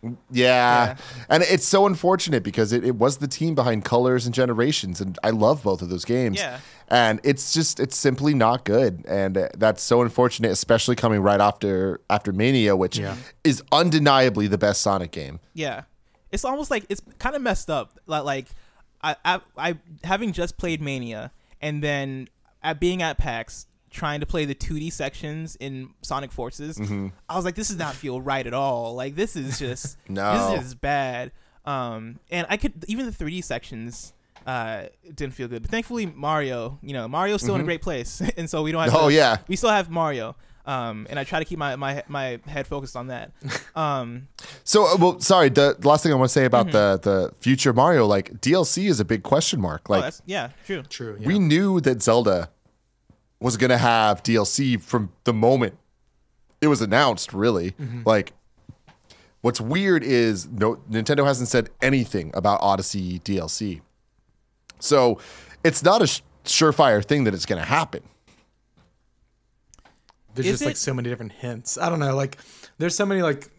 [0.01, 0.09] Yeah.
[0.31, 0.97] Yeah.
[1.29, 4.99] And it's so unfortunate because it, it was the team behind Colors and Generations.
[4.99, 6.37] And I love both of those games.
[6.39, 6.59] Yeah.
[6.89, 9.05] And it's just, it's simply not good.
[9.07, 13.15] And uh, that's so unfortunate, especially coming right after after Mania, which Yeah.
[13.45, 15.39] is undeniably the best Sonic game.
[15.53, 15.83] Yeah,
[16.33, 17.97] it's almost like it's kind of messed up.
[18.05, 18.45] Like, like
[19.01, 21.31] I, I, I having just played Mania
[21.63, 22.27] and then
[22.61, 27.07] at being at PAX trying to play the 2D sections in Sonic Forces, Mm-hmm.
[27.29, 28.93] I was like, this does not feel right at all.
[28.95, 30.55] Like this is just No.
[30.55, 31.31] this is bad.
[31.65, 34.13] Um, and I could even the 3D sections
[34.45, 35.61] uh didn't feel good.
[35.61, 38.81] But thankfully Mario, you know, Mario's still in a great place, and so we don't
[38.83, 38.91] have.
[38.91, 39.05] Mm-hmm.
[39.05, 39.37] Oh, to- yeah.
[39.47, 40.35] we still have Mario.
[40.65, 43.31] Um, and I try to keep my my my head focused on that.
[43.75, 44.27] Um,
[44.63, 45.49] So, uh, well, sorry.
[45.49, 47.01] The last thing I want to say about Mm-hmm.
[47.01, 49.81] the, the future Mario, like DLC is a big question mark.
[49.89, 50.83] oh, Like, that's yeah, true.
[50.83, 51.17] True.
[51.19, 51.27] Yeah.
[51.27, 52.49] we knew that Zelda
[53.39, 55.77] was going to have DLC from the moment
[56.61, 57.71] it was announced, really.
[57.71, 58.03] Mm-hmm.
[58.05, 58.31] Like,
[59.41, 63.81] what's weird is no Nintendo hasn't said anything about Odyssey DLC.
[64.79, 65.19] So
[65.63, 68.03] it's not a sh- surefire thing that it's going to happen.
[70.35, 71.77] There's Is just like so many different hints.
[71.77, 72.15] I don't know.
[72.15, 72.37] Like,
[72.77, 73.49] there's so many like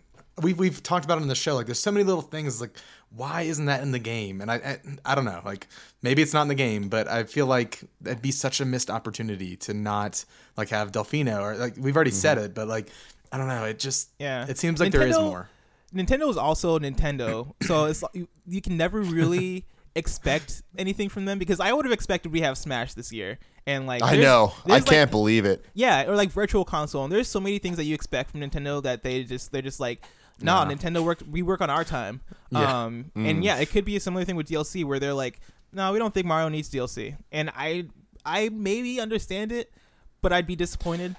[0.42, 1.54] we've we've talked about it in the show.
[1.54, 2.60] Like, there's so many little things.
[2.60, 2.76] Like,
[3.10, 4.40] why isn't that in the game?
[4.40, 5.40] And I I, I don't know.
[5.44, 5.68] Like,
[6.02, 8.90] maybe it's not in the game, but I feel like that'd be such a missed
[8.90, 10.24] opportunity to not
[10.56, 12.46] like have Delfino or like we've already said mm-hmm.
[12.46, 12.90] it, but like
[13.32, 13.64] I don't know.
[13.64, 14.46] It just Yeah.
[14.48, 15.48] It seems like there is more.
[15.94, 19.64] Nintendo is also Nintendo, so it's like you, you can never really
[19.94, 23.38] expect anything from them because I would have expected we have Smash this year.
[23.66, 24.52] And like I know.
[24.66, 25.64] I can't believe it.
[25.74, 27.04] yeah, or like virtual console.
[27.04, 29.80] And there's so many things that you expect from Nintendo that they just they're just
[29.80, 30.04] like,
[30.40, 30.70] nah, Nah.
[30.70, 32.20] Nintendo work we work on our time.
[32.50, 32.84] Yeah.
[32.84, 33.30] Um Mm.
[33.30, 35.40] and yeah, it could be a similar thing with DLC where they're like,
[35.72, 37.16] no, we don't think Mario needs DLC.
[37.32, 37.86] And I
[38.26, 39.72] I maybe understand it,
[40.20, 41.16] but I'd be disappointed.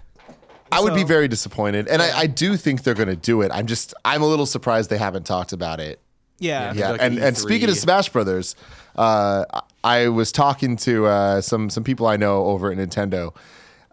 [0.71, 3.51] I would be very disappointed, and I, I do think they're going to do it.
[3.53, 5.99] I'm just I'm a little surprised they haven't talked about it
[6.39, 6.73] Yeah.
[6.73, 6.73] Yeah.
[6.73, 7.39] Yeah, like and, and E3.
[7.39, 8.55] speaking of Smash Brothers,
[8.95, 9.45] uh,
[9.85, 13.35] I was talking to uh, some some people I know over at Nintendo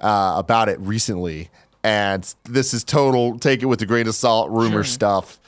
[0.00, 1.50] uh, about it recently,
[1.84, 5.38] and this is total take it with a grain of salt rumor stuff.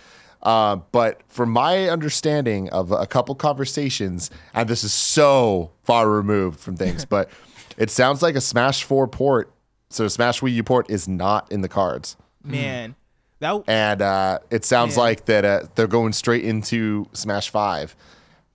[0.42, 6.60] Uh, but from my understanding of a couple conversations, and this is so far removed
[6.60, 7.30] from things, but
[7.78, 9.50] it sounds like a Smash Four port,
[9.88, 12.94] so Smash Wii U port is not in the cards Man.
[13.40, 15.06] That and uh, it sounds Man.
[15.06, 17.96] like that uh, they're going straight into Smash Five,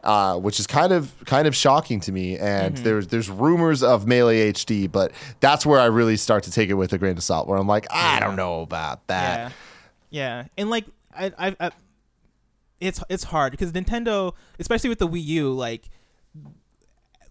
[0.04, 2.38] uh, which is kind of kind of shocking to me.
[2.38, 2.84] And Mm-hmm.
[2.84, 6.76] there's there's rumors of Melee HD, but that's where I really start to take it
[6.76, 7.47] with a grain of salt.
[7.47, 9.52] Where I'm like, I don't know about that.
[10.10, 11.72] Yeah, yeah, and like I, I, I
[12.80, 15.89] it's it's hard because Nintendo, especially with the Wii U, like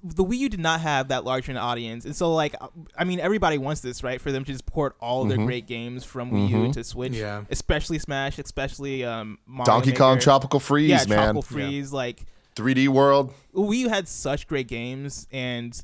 [0.05, 2.55] the Wii U did not have that large an audience, and so like
[2.97, 4.21] I mean, everybody wants this, right?
[4.21, 5.29] For them to just port all Mm-hmm.
[5.37, 7.45] their great games from Wii U to Switch, Yeah.
[7.51, 11.19] especially Smash, especially um, Mario Donkey Kong Tropical Freeze, yeah, man.
[11.35, 12.23] Tropical Freeze, like
[12.59, 13.33] 3D World.
[13.55, 15.81] Wii U had such great games, and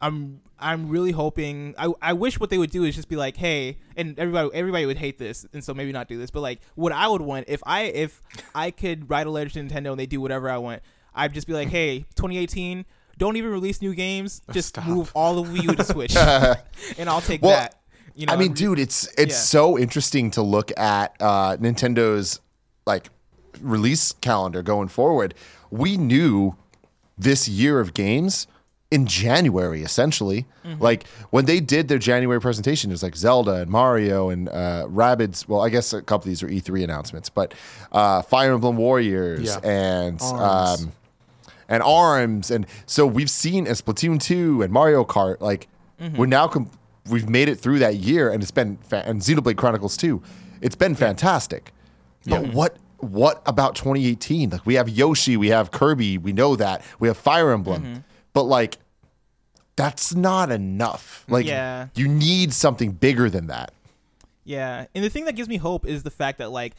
[0.00, 1.74] I'm I'm really hoping.
[1.78, 4.86] I I wish what they would do is just be like, hey, and everybody everybody
[4.86, 6.30] would hate this, and so maybe not do this.
[6.30, 8.22] But like, what I would want if I if
[8.54, 10.82] I could write a letter to Nintendo and they do whatever I want,
[11.14, 12.84] I'd just be like, hey, 2018.
[13.16, 14.42] Don't even release new games.
[14.52, 14.86] Just Stop.
[14.86, 16.14] move all of Wii U to Switch,
[16.98, 17.74] and I'll take Well, that.
[18.14, 19.40] You know, I mean, and- dude, it's it's Yeah.
[19.40, 22.38] so interesting to look at uh, Nintendo's
[22.86, 23.08] like
[23.60, 25.34] release calendar going forward.
[25.70, 26.54] We knew
[27.16, 28.46] this year of games
[28.90, 30.46] in January, essentially.
[30.64, 30.82] Mm-hmm.
[30.82, 34.86] Like when they did their January presentation, it was like Zelda and Mario and uh,
[34.88, 35.46] Rabbids.
[35.46, 37.52] Well, I guess a couple of these are E3 announcements, but
[37.92, 39.68] uh, Fire Emblem Warriors Yeah.
[39.68, 40.82] and Arms.
[40.84, 40.92] um,
[41.70, 45.68] and arms and so we've seen a splatoon 2 and mario kart like
[46.16, 46.70] we're now com-
[47.10, 50.22] we've made it through that year and it's been fa- and xenoblade chronicles 2
[50.62, 51.72] it's been fantastic
[52.24, 56.82] but what what about 2018 like we have yoshi we have kirby we know that
[56.98, 58.76] we have fire emblem but like
[59.76, 61.88] that's not enough like Yeah.
[61.94, 63.72] you need something bigger than that
[64.44, 66.74] Yeah, and the thing that gives me hope is the fact that like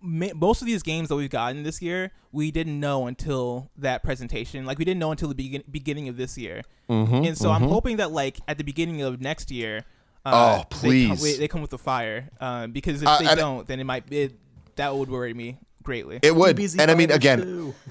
[0.00, 4.02] ma- most of these games that we've gotten this year, we didn't know until that
[4.02, 4.64] presentation.
[4.64, 7.68] Like we didn't know until the begin- beginning of this year, Mm-hmm, and so I'm
[7.68, 9.84] hoping that like at the beginning of next year,
[10.24, 11.38] Oh, uh, they come, please.
[11.38, 12.30] they come with the fire.
[12.40, 14.32] Um, because if Uh, they don't, then it might it,
[14.76, 16.18] that would worry me greatly.
[16.22, 17.74] it would DBZ and i mean Fighter again 2.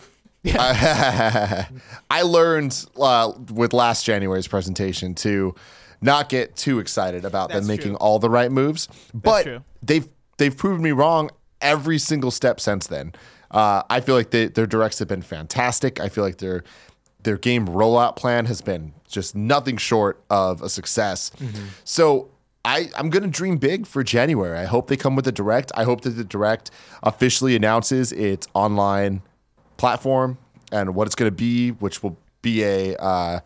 [2.09, 5.53] I learned uh, with last January's presentation to
[6.01, 7.97] not get too excited about That's them making true.
[7.97, 10.07] all the right moves, but they've
[10.37, 11.29] they've proven me wrong
[11.61, 13.13] every single step since then.
[13.51, 15.99] Uh, I feel like they, their directs have been fantastic.
[15.99, 16.63] I feel like their
[17.21, 21.31] their game rollout plan has been just nothing short of a success.
[21.83, 22.30] So
[22.63, 24.57] I, I'm going to dream big for January.
[24.57, 25.71] I hope they come with a direct.
[25.75, 26.69] I hope that the direct
[27.01, 29.23] officially announces its online
[29.77, 30.37] platform
[30.71, 33.39] and what it's going to be, which will be a uh,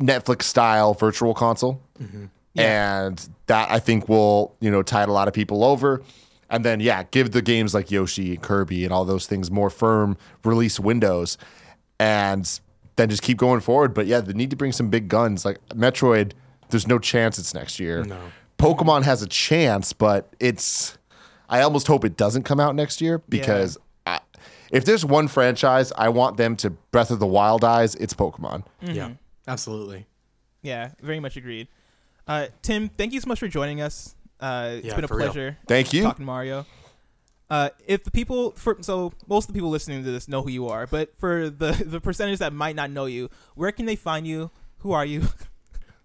[0.00, 1.82] Netflix style virtual console.
[2.56, 6.02] And that I think will, you know, tide a lot of people over.
[6.48, 9.70] And then, yeah, give the games like Yoshi and Kirby and all those things more
[9.70, 11.38] firm release windows.
[11.98, 12.60] And
[12.96, 13.94] then just keep going forward.
[13.94, 15.44] But yeah, they need to bring some big guns.
[15.44, 16.32] Like Metroid,
[16.70, 18.04] there's no chance it's next year.
[18.04, 18.18] No.
[18.58, 20.98] Pokemon has a chance, but it's.
[21.48, 24.20] I almost hope it doesn't come out next year because I,
[24.70, 28.64] if there's one franchise I want them to Breath of the Wild eyes, it's Pokemon.
[28.80, 29.12] Yeah,
[29.48, 30.06] absolutely.
[30.62, 31.66] yeah, very much agreed.
[32.28, 34.14] Uh, Tim, thank you so much for joining us.
[34.38, 35.26] Uh, it's Yeah, been a for real.
[35.26, 35.58] pleasure.
[35.66, 36.04] Thank you.
[36.04, 36.66] talking Mario.
[37.48, 40.50] Uh, if the people, for, so most of the people listening to this know who
[40.50, 43.96] you are, but for the the percentage that might not know you, where can they
[43.96, 44.52] find you?
[44.78, 45.22] Who are you?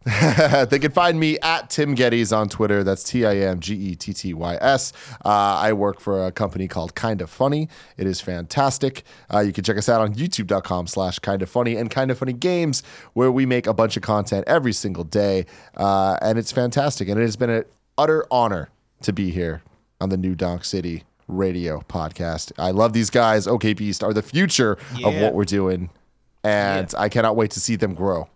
[0.70, 2.84] they can find me at Tim Gettys on Twitter.
[2.84, 4.94] That's T I M G E T T Y S.
[5.26, 7.70] Uh, I work for a company called Kinda Funny.
[7.98, 9.04] It is fantastic.
[9.34, 12.20] Uh, you can check us out on youtube.com slash kind of funny and kind of
[12.20, 12.84] funny games,
[13.14, 15.48] where we make a bunch of content every single day.
[15.76, 17.10] Uh, and it's fantastic.
[17.10, 17.64] And it has been an
[17.98, 18.70] utter honor
[19.02, 19.64] to be here
[20.00, 22.52] on the New Donk City radio podcast.
[22.60, 23.48] I love these guys.
[23.48, 25.90] OK Beast are the future of what we're doing.
[26.44, 28.30] And I cannot wait to see them grow.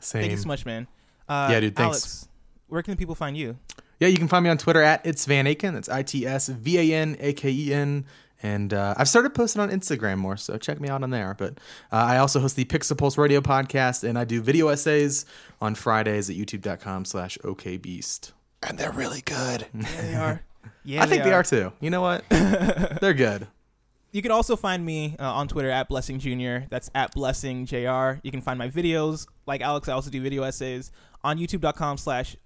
[0.00, 0.22] Same.
[0.22, 0.86] Thank you so much, man.
[1.28, 1.88] Uh, Yeah, dude, thanks.
[1.96, 2.28] Alex,
[2.68, 3.56] where can the people find you?
[4.00, 5.74] Yeah, you can find me on Twitter at it's Van Aken.
[5.74, 8.06] That's I T S V A N A K E N.
[8.42, 11.34] And uh, I've started posting on Instagram more, so check me out on there.
[11.36, 11.58] But
[11.92, 15.26] uh, I also host the Pixel Pulse Radio podcast, and I do video essays
[15.60, 18.32] on Fridays at youtube.com slash okbeast.
[18.62, 19.66] And they're really good.
[19.74, 20.42] Yeah, they are.
[20.84, 21.72] Yeah, I think they are too.
[21.80, 22.26] You know what?
[22.30, 23.46] They're good.
[24.12, 26.66] You can also find me uh, on Twitter at Blessing Jr.
[26.68, 28.18] That's at Blessing Jr.
[28.22, 29.26] You can find my videos.
[29.46, 30.90] Like Alex, I also do video essays
[31.22, 32.36] on youtube.com slash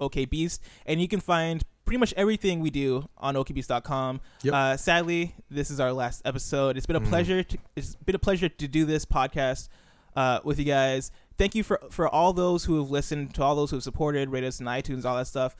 [0.00, 0.58] okbeast.
[0.84, 4.20] And you can find pretty much everything we do on okbeast.com.
[4.42, 4.54] Yep.
[4.54, 6.76] Uh, sadly, this is our last episode.
[6.76, 7.42] It's been a pleasure.
[7.44, 9.68] To, it's been a pleasure to do this podcast
[10.16, 11.12] uh, with you guys.
[11.38, 14.30] Thank you for, for all those who have listened, to all those who have supported,
[14.30, 15.56] rated us on iTunes, all that stuff.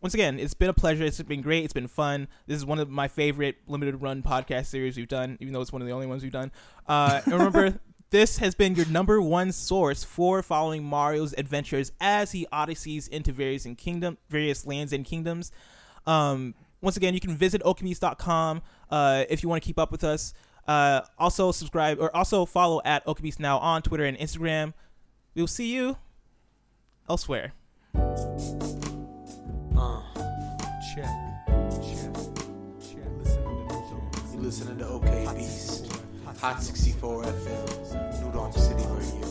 [0.00, 1.04] Once again, it's been a pleasure.
[1.04, 1.64] It's been great.
[1.64, 2.28] It's been fun.
[2.46, 5.72] This is one of my favorite limited run podcast series we've done, even though it's
[5.72, 6.50] one of the only ones we've done.
[6.86, 7.78] Uh, and remember,
[8.10, 13.30] this has been your number one source for following Mario's adventures as he odysseys into
[13.30, 15.52] various and kingdom, various lands and kingdoms.
[16.06, 20.02] Um, once again, you can visit okbeast.com uh, if you want to keep up with
[20.02, 20.32] us.
[20.66, 24.72] Uh, also subscribe or also follow at OK Beast now on Twitter and Instagram.
[25.34, 25.98] We'll see you
[27.08, 27.52] elsewhere.
[31.00, 31.08] Check.
[31.80, 32.14] Check.
[32.78, 33.08] Check.
[33.18, 35.90] Listening to New You listening to OK Beast,
[36.40, 39.29] Hot 64 FM, New Donk City Radio.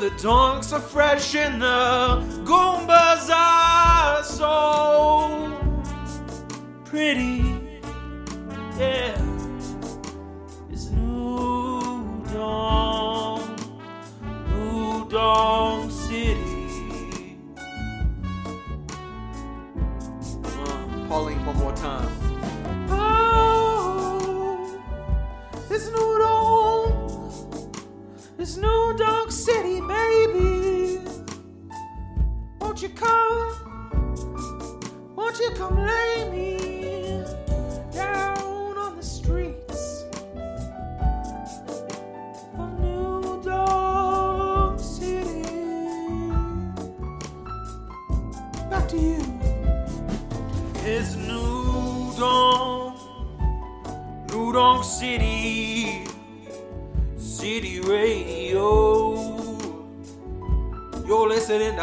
[0.00, 2.42] The donks are fresh in the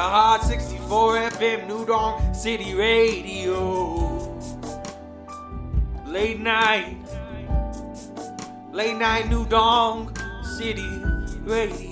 [0.09, 4.31] Hot 64 FM, New Donk City Radio.
[6.05, 6.95] Late night,
[8.71, 10.17] late night New Donk
[10.57, 10.87] City
[11.43, 11.86] Radio.